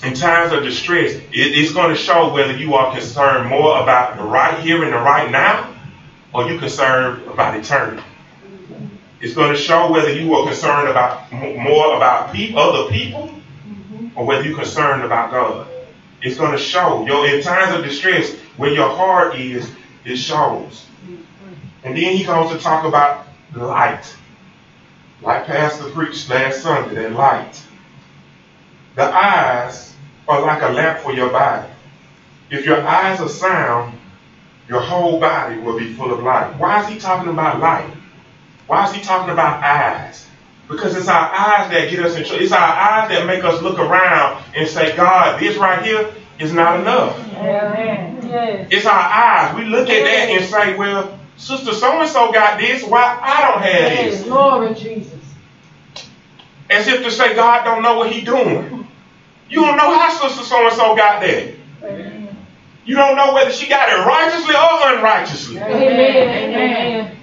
In 0.04 0.14
times 0.14 0.54
of 0.54 0.64
distress, 0.64 1.14
it, 1.14 1.26
it's 1.34 1.74
going 1.74 1.90
to 1.90 1.96
show 1.96 2.32
whether 2.32 2.56
you 2.56 2.76
are 2.76 2.94
concerned 2.94 3.50
more 3.50 3.82
about 3.82 4.18
the 4.18 4.24
right 4.24 4.60
here 4.60 4.84
and 4.84 4.94
the 4.94 4.98
right 4.98 5.32
now, 5.32 5.74
or 6.34 6.50
you 6.50 6.60
concerned 6.60 7.28
about 7.28 7.58
eternity. 7.58 8.04
It's 9.20 9.34
going 9.34 9.52
to 9.54 9.60
show 9.60 9.92
whether 9.92 10.14
you 10.14 10.34
are 10.36 10.46
concerned 10.46 10.88
about 10.90 11.32
more 11.32 11.96
about 11.96 12.32
pe- 12.32 12.54
other 12.56 12.92
people, 12.92 13.32
or 14.16 14.26
whether 14.26 14.44
you're 14.44 14.56
concerned 14.56 15.04
about 15.04 15.32
God. 15.32 15.68
It's 16.22 16.38
going 16.38 16.52
to 16.52 16.58
show. 16.60 17.06
Your 17.06 17.28
in 17.28 17.42
times 17.42 17.76
of 17.76 17.84
distress, 17.84 18.36
where 18.58 18.72
your 18.72 18.90
heart 18.90 19.36
is, 19.40 19.72
it 20.06 20.18
shows. 20.18 20.86
And 21.84 21.98
then 21.98 22.16
he 22.16 22.24
goes 22.24 22.52
to 22.52 22.60
talk 22.60 22.86
about 22.86 23.28
light. 23.56 24.16
Like 25.22 25.46
Pastor 25.48 25.90
preached 25.90 26.30
last 26.30 26.62
Sunday, 26.62 26.96
that 26.96 27.14
light. 27.14 27.62
The 28.98 29.04
eyes 29.04 29.94
are 30.28 30.42
like 30.42 30.64
a 30.64 30.70
lamp 30.70 31.02
for 31.02 31.14
your 31.14 31.30
body. 31.30 31.68
If 32.50 32.66
your 32.66 32.82
eyes 32.82 33.22
are 33.22 33.30
sound, 33.30 33.96
your 34.68 34.80
whole 34.80 35.20
body 35.20 35.60
will 35.60 35.78
be 35.78 35.94
full 35.94 36.12
of 36.12 36.24
light. 36.24 36.58
Why 36.58 36.82
is 36.82 36.88
he 36.88 37.00
talking 37.00 37.30
about 37.32 37.60
light? 37.60 37.94
Why 38.66 38.90
is 38.90 38.96
he 38.96 39.02
talking 39.04 39.32
about 39.32 39.64
eyes? 39.64 40.28
Because 40.68 40.98
it's 40.98 41.08
our 41.08 41.32
eyes 41.32 41.70
that 41.70 41.92
get 41.92 42.00
us 42.00 42.16
in 42.16 42.26
trouble. 42.26 42.44
It's 42.44 42.52
our 42.52 42.60
eyes 42.60 43.10
that 43.10 43.28
make 43.28 43.44
us 43.44 43.62
look 43.62 43.78
around 43.78 44.44
and 44.56 44.68
say, 44.68 44.96
God, 44.96 45.40
this 45.40 45.58
right 45.58 45.86
here 45.86 46.12
is 46.40 46.52
not 46.52 46.80
enough. 46.80 47.20
Amen. 47.36 48.20
Yes. 48.24 48.68
It's 48.72 48.86
our 48.88 48.94
eyes. 49.00 49.56
We 49.56 49.66
look 49.66 49.92
at 49.92 50.04
that 50.06 50.30
and 50.32 50.44
say, 50.44 50.76
well, 50.76 51.20
Sister 51.38 51.72
so 51.72 52.02
and 52.02 52.10
so 52.10 52.32
got 52.32 52.60
this, 52.60 52.84
why 52.84 53.20
I 53.22 53.52
don't 53.52 53.62
have 53.62 53.92
this? 53.92 54.24
Glory 54.24 54.74
Jesus. 54.74 55.14
As 56.68 56.88
if 56.88 57.04
to 57.04 57.12
say 57.12 57.36
God 57.36 57.64
don't 57.64 57.84
know 57.84 57.96
what 57.96 58.12
he 58.12 58.22
doing. 58.22 58.87
You 59.50 59.62
don't 59.62 59.78
know 59.78 59.98
how 59.98 60.10
Sister 60.10 60.44
so 60.44 60.66
and 60.66 60.76
so 60.76 60.96
got 60.96 61.22
there. 61.22 61.56
Amen. 61.84 62.18
You 62.86 62.96
don't 62.96 63.16
know 63.16 63.34
whether 63.34 63.52
she 63.52 63.68
got 63.68 63.90
it 63.90 64.06
righteously 64.06 64.56
or 64.56 64.96
unrighteously. 64.96 65.58
Amen. 65.58 66.56
Amen. 66.56 67.18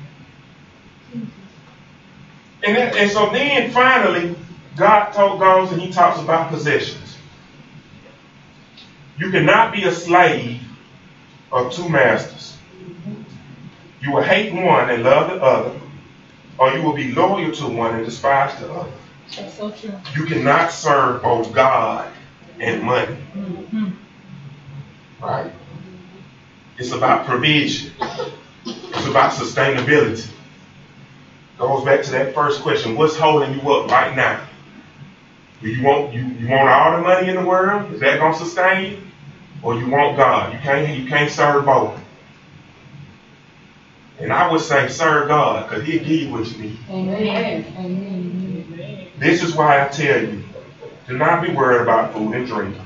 And, 2.67 2.77
and 2.77 3.11
so 3.11 3.31
then 3.31 3.71
finally, 3.71 4.37
God 4.77 5.11
told, 5.11 5.39
goes 5.39 5.73
and 5.73 5.81
he 5.81 5.93
talks 5.93 6.21
about 6.21 6.51
possessions. 6.51 7.17
You 9.19 9.31
cannot 9.31 9.73
be 9.73 9.85
a 9.85 9.93
slave 9.93 10.63
of 11.53 11.73
two 11.73 11.89
masters. 11.89 12.57
You 14.01 14.13
will 14.13 14.23
hate 14.23 14.53
one 14.53 14.91
and 14.91 15.03
love 15.03 15.31
the 15.31 15.43
other, 15.43 15.81
or 16.59 16.73
you 16.75 16.83
will 16.83 16.95
be 16.95 17.13
loyal 17.13 17.53
to 17.53 17.69
one 17.69 17.95
and 17.95 18.05
despise 18.05 18.59
the 18.61 18.71
other. 18.73 18.91
That's 19.35 19.55
so 19.55 19.71
true. 19.71 19.93
You 20.15 20.27
cannot 20.27 20.73
serve 20.73 21.23
both 21.23 21.53
God 21.53 22.11
and 22.61 22.83
money. 22.83 23.17
Right? 25.21 25.53
It's 26.79 26.93
about 26.93 27.27
provision. 27.27 27.93
It's 28.67 29.07
about 29.07 29.33
sustainability. 29.33 30.31
Goes 31.59 31.85
back 31.85 32.03
to 32.03 32.11
that 32.13 32.35
first 32.35 32.63
question. 32.63 32.97
What's 32.97 33.17
holding 33.17 33.59
you 33.59 33.73
up 33.73 33.91
right 33.91 34.15
now? 34.17 34.45
Do 35.61 35.69
you 35.69 35.83
want 35.83 36.13
you, 36.13 36.25
you 36.25 36.49
want 36.49 36.69
all 36.69 36.97
the 36.97 37.03
money 37.03 37.29
in 37.29 37.37
the 37.37 37.45
world? 37.45 37.93
Is 37.93 38.01
that 38.01 38.19
gonna 38.19 38.37
sustain 38.37 38.91
you? 38.91 38.99
Or 39.63 39.77
you 39.77 39.89
want 39.89 40.17
God? 40.17 40.53
You 40.53 40.59
can't 40.59 40.99
you 40.99 41.09
can't 41.09 41.31
serve 41.31 41.65
both. 41.65 41.99
And 44.21 44.33
I 44.33 44.51
would 44.51 44.61
say 44.61 44.89
serve 44.89 45.29
God, 45.29 45.69
because 45.69 45.85
He'll 45.85 46.05
give 46.05 46.09
you 46.09 46.33
what 46.33 46.47
you 46.51 46.63
need. 46.63 46.79
Amen. 46.91 47.65
Amen. 47.79 49.09
This 49.19 49.43
is 49.43 49.55
why 49.57 49.85
I 49.85 49.89
tell 49.89 50.23
you, 50.23 50.44
do 51.07 51.19
not 51.19 51.43
be 51.43 51.53
worried 51.53 51.83
about 51.83 52.13
food 52.13 52.35
and 52.35 52.47
drink 52.47 52.77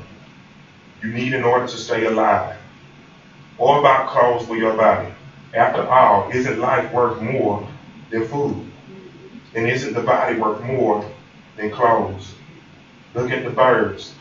you 1.02 1.12
need 1.12 1.33
in 1.33 1.44
order 1.44 1.66
to 1.66 1.76
stay 1.76 2.07
alive, 2.07 2.57
or 3.57 3.78
about 3.78 4.09
clothes 4.09 4.46
for 4.46 4.57
your 4.57 4.74
body. 4.74 5.09
After 5.54 5.88
all, 5.88 6.31
isn't 6.31 6.59
life 6.59 6.92
worth 6.92 7.22
more 7.22 7.66
than 8.11 8.26
food? 8.26 8.70
And 9.54 9.68
isn't 9.68 9.94
the 9.94 10.02
body 10.02 10.38
worth 10.38 10.61
more 10.62 11.09
than 11.57 11.70
clothes? 11.70 12.35
Look 13.14 13.31
at 13.31 13.44
the 13.44 13.50
birds. 13.50 14.14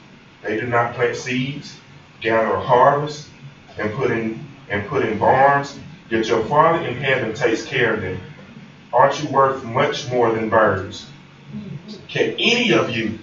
They 0.44 0.60
do 0.60 0.68
not 0.68 0.94
plant 0.94 1.16
seeds, 1.16 1.80
gather 2.22 2.54
a 2.54 2.62
harvest, 2.62 3.30
and 3.78 3.92
put 3.94 4.12
in 4.12 4.46
and 4.70 4.88
put 4.88 5.06
in 5.06 5.18
barns, 5.18 5.80
yet 6.10 6.28
your 6.28 6.46
Father 6.46 6.86
in 6.86 6.96
heaven 6.98 7.34
takes 7.34 7.66
care 7.66 7.94
of 7.94 8.02
them. 8.02 8.20
Aren't 8.94 9.24
you 9.24 9.30
worth 9.30 9.64
much 9.64 10.10
more 10.10 10.32
than 10.32 10.50
birds? 10.50 11.10
Can 12.08 12.32
any 12.34 12.72
of 12.74 12.90
you 12.90 13.20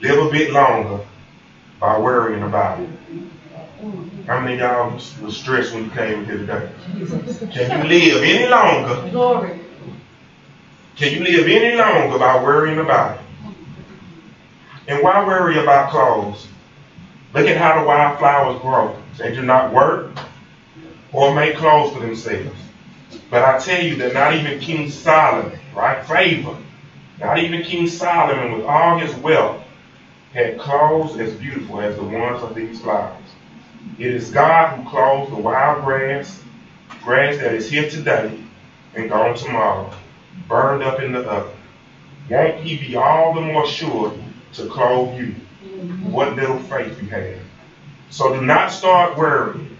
live 0.00 0.26
a 0.26 0.30
bit 0.30 0.52
longer 0.52 1.04
by 1.80 1.98
worrying 1.98 2.42
about 2.42 2.80
it? 2.80 2.88
How 4.26 4.40
many 4.40 4.54
of 4.54 4.60
y'all 4.60 4.90
was, 4.90 5.18
was 5.20 5.36
stressed 5.36 5.72
when 5.74 5.84
you 5.84 5.90
came 5.90 6.24
here 6.24 6.38
today? 6.38 6.70
Can 7.52 7.82
you 7.82 7.88
live 7.88 8.22
any 8.22 8.48
longer? 8.48 9.10
Glory. 9.10 9.60
Can 10.96 11.14
you 11.14 11.24
live 11.24 11.46
any 11.46 11.76
longer 11.76 12.18
by 12.18 12.42
worrying 12.42 12.78
about 12.78 13.18
it? 13.18 13.24
And 14.88 15.02
why 15.02 15.24
worry 15.26 15.58
about 15.58 15.90
clothes? 15.90 16.48
Look 17.34 17.46
at 17.46 17.56
how 17.56 17.80
the 17.80 17.86
wildflowers 17.86 18.60
grow. 18.60 18.96
They 19.16 19.34
do 19.34 19.42
not 19.42 19.72
work 19.72 20.18
or 21.12 21.34
make 21.34 21.56
clothes 21.56 21.94
for 21.94 22.00
themselves. 22.00 22.58
But 23.30 23.44
I 23.44 23.58
tell 23.58 23.82
you 23.82 23.96
that 23.96 24.14
not 24.14 24.34
even 24.34 24.58
King 24.58 24.90
Solomon, 24.90 25.58
right? 25.74 26.04
Favor. 26.06 26.56
Not 27.20 27.38
even 27.38 27.62
King 27.62 27.86
Solomon 27.86 28.52
with 28.52 28.64
all 28.64 28.98
his 28.98 29.14
wealth 29.16 29.62
had 30.32 30.58
clothes 30.58 31.18
as 31.18 31.32
beautiful 31.34 31.80
as 31.80 31.96
the 31.96 32.02
ones 32.02 32.42
of 32.42 32.54
these 32.54 32.80
flowers. 32.80 33.16
It 33.98 34.14
is 34.14 34.30
God 34.30 34.76
who 34.76 34.88
clothes 34.88 35.30
the 35.30 35.36
wild 35.36 35.84
grass, 35.84 36.42
grass 37.02 37.38
that 37.38 37.54
is 37.54 37.70
here 37.70 37.88
today 37.88 38.38
and 38.94 39.08
gone 39.08 39.36
tomorrow, 39.36 39.90
burned 40.46 40.82
up 40.82 41.00
in 41.00 41.12
the 41.12 41.20
oven. 41.20 41.56
Won't 42.28 42.60
he 42.60 42.76
be 42.76 42.96
all 42.96 43.34
the 43.34 43.40
more 43.40 43.66
sure 43.66 44.12
to 44.54 44.68
clothe 44.68 45.18
you? 45.18 45.34
What 46.10 46.36
little 46.36 46.58
faith 46.58 47.00
you 47.02 47.08
have. 47.08 47.38
So 48.10 48.34
do 48.34 48.44
not 48.44 48.70
start 48.70 49.16
worrying. 49.16 49.76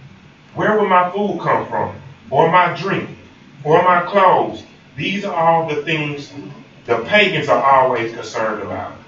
Where 0.53 0.77
will 0.77 0.87
my 0.87 1.11
food 1.11 1.39
come 1.41 1.67
from? 1.67 1.95
Or 2.29 2.51
my 2.51 2.75
drink? 2.75 3.09
Or 3.63 3.83
my 3.83 4.03
clothes? 4.05 4.63
These 4.95 5.25
are 5.25 5.33
all 5.33 5.67
the 5.67 5.83
things 5.83 6.31
the 6.85 7.03
pagans 7.05 7.49
are 7.49 7.63
always 7.63 8.13
concerned 8.13 8.63
about. 8.63 8.98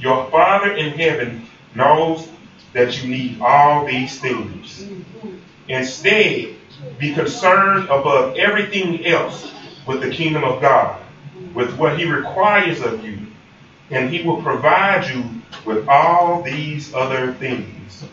Your 0.00 0.30
Father 0.30 0.72
in 0.74 0.92
heaven 0.98 1.46
knows 1.74 2.28
that 2.72 3.02
you 3.02 3.08
need 3.08 3.40
all 3.40 3.84
these 3.84 4.20
things. 4.20 4.86
Instead, 5.68 6.54
be 6.98 7.14
concerned 7.14 7.84
above 7.84 8.36
everything 8.36 9.06
else 9.06 9.52
with 9.86 10.00
the 10.02 10.10
kingdom 10.10 10.44
of 10.44 10.60
God, 10.60 11.00
with 11.54 11.76
what 11.78 11.98
He 11.98 12.04
requires 12.04 12.80
of 12.82 13.04
you, 13.04 13.18
and 13.90 14.10
He 14.10 14.22
will 14.22 14.42
provide 14.42 15.06
you 15.06 15.24
with 15.64 15.88
all 15.88 16.42
these 16.42 16.94
other 16.94 17.32
things. 17.34 18.04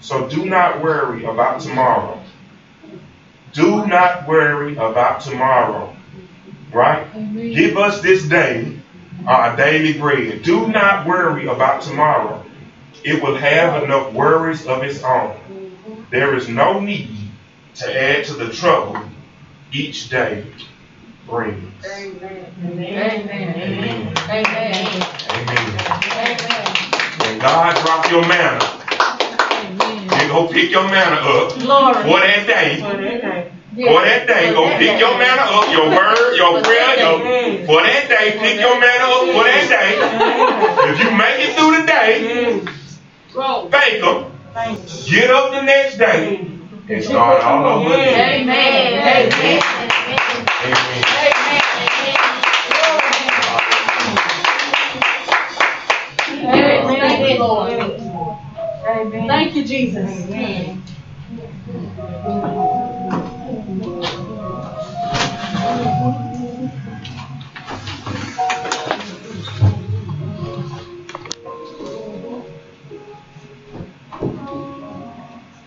So 0.00 0.28
do 0.28 0.46
not 0.46 0.82
worry 0.82 1.24
about 1.24 1.60
tomorrow. 1.60 2.20
Do 3.52 3.86
not 3.86 4.26
worry 4.26 4.72
about 4.76 5.20
tomorrow. 5.20 5.94
Right? 6.72 7.06
Amen. 7.14 7.52
Give 7.52 7.76
us 7.76 8.00
this 8.00 8.24
day 8.24 8.81
Uh, 9.26 9.30
our 9.30 9.56
daily 9.56 9.98
bread. 9.98 10.42
Do 10.42 10.66
not 10.66 11.06
worry 11.06 11.46
about 11.46 11.82
tomorrow. 11.82 12.44
It 13.04 13.22
will 13.22 13.36
have 13.36 13.82
enough 13.82 14.12
worries 14.12 14.66
of 14.66 14.82
its 14.82 15.02
own. 15.02 15.38
There 16.10 16.34
is 16.34 16.48
no 16.48 16.80
need 16.80 17.08
to 17.76 18.00
add 18.02 18.24
to 18.26 18.34
the 18.34 18.52
trouble 18.52 18.98
each 19.72 20.08
day 20.08 20.44
brings. 21.26 21.84
Amen. 21.84 22.52
Amen. 22.64 24.14
Amen. 24.28 25.02
Amen. 25.30 25.78
When 27.18 27.38
God 27.38 27.76
drop 27.76 28.10
your 28.10 28.26
manna, 28.26 28.60
you 30.20 30.28
go 30.28 30.48
pick 30.48 30.70
your 30.70 30.88
manna 30.88 31.16
up 31.16 31.52
Glory. 31.58 32.02
for 32.02 32.20
that 32.20 32.46
day. 32.46 33.52
For 33.72 34.04
that 34.04 34.28
day, 34.28 34.52
go 34.52 34.68
pick 34.76 35.00
your 35.00 35.16
manna 35.16 35.48
up, 35.48 35.64
your 35.72 35.88
word, 35.88 36.36
your 36.36 36.60
prayer. 36.60 36.92
Mm-hmm. 37.00 37.64
Your, 37.64 37.66
for 37.66 37.80
that 37.80 38.04
day, 38.04 38.36
pick 38.36 38.60
your 38.60 38.78
manna 38.78 39.08
up 39.08 39.24
for 39.32 39.48
that 39.48 39.64
day. 39.64 39.96
Mm-hmm. 39.96 40.92
If 40.92 41.00
you 41.00 41.08
make 41.16 41.40
it 41.40 41.56
through 41.56 41.80
the 41.80 41.86
day, 41.88 42.60
mm-hmm. 43.32 43.72
thank 43.72 44.04
them. 44.04 44.28
Get 45.08 45.30
up 45.30 45.52
the 45.52 45.62
next 45.62 45.96
day 45.96 46.52
and 46.90 47.02
start 47.02 47.42
all 47.42 47.64
over 47.80 47.94
again. 47.94 48.42
Amen. 48.42 48.92
Amen. 48.92 49.32
Amen. 49.32 49.62
Amen. 50.52 51.02
Amen. 58.84 59.28
Thank 59.28 59.56
you, 59.56 59.64
Jesus. 59.64 60.28
Amen. 60.28 60.82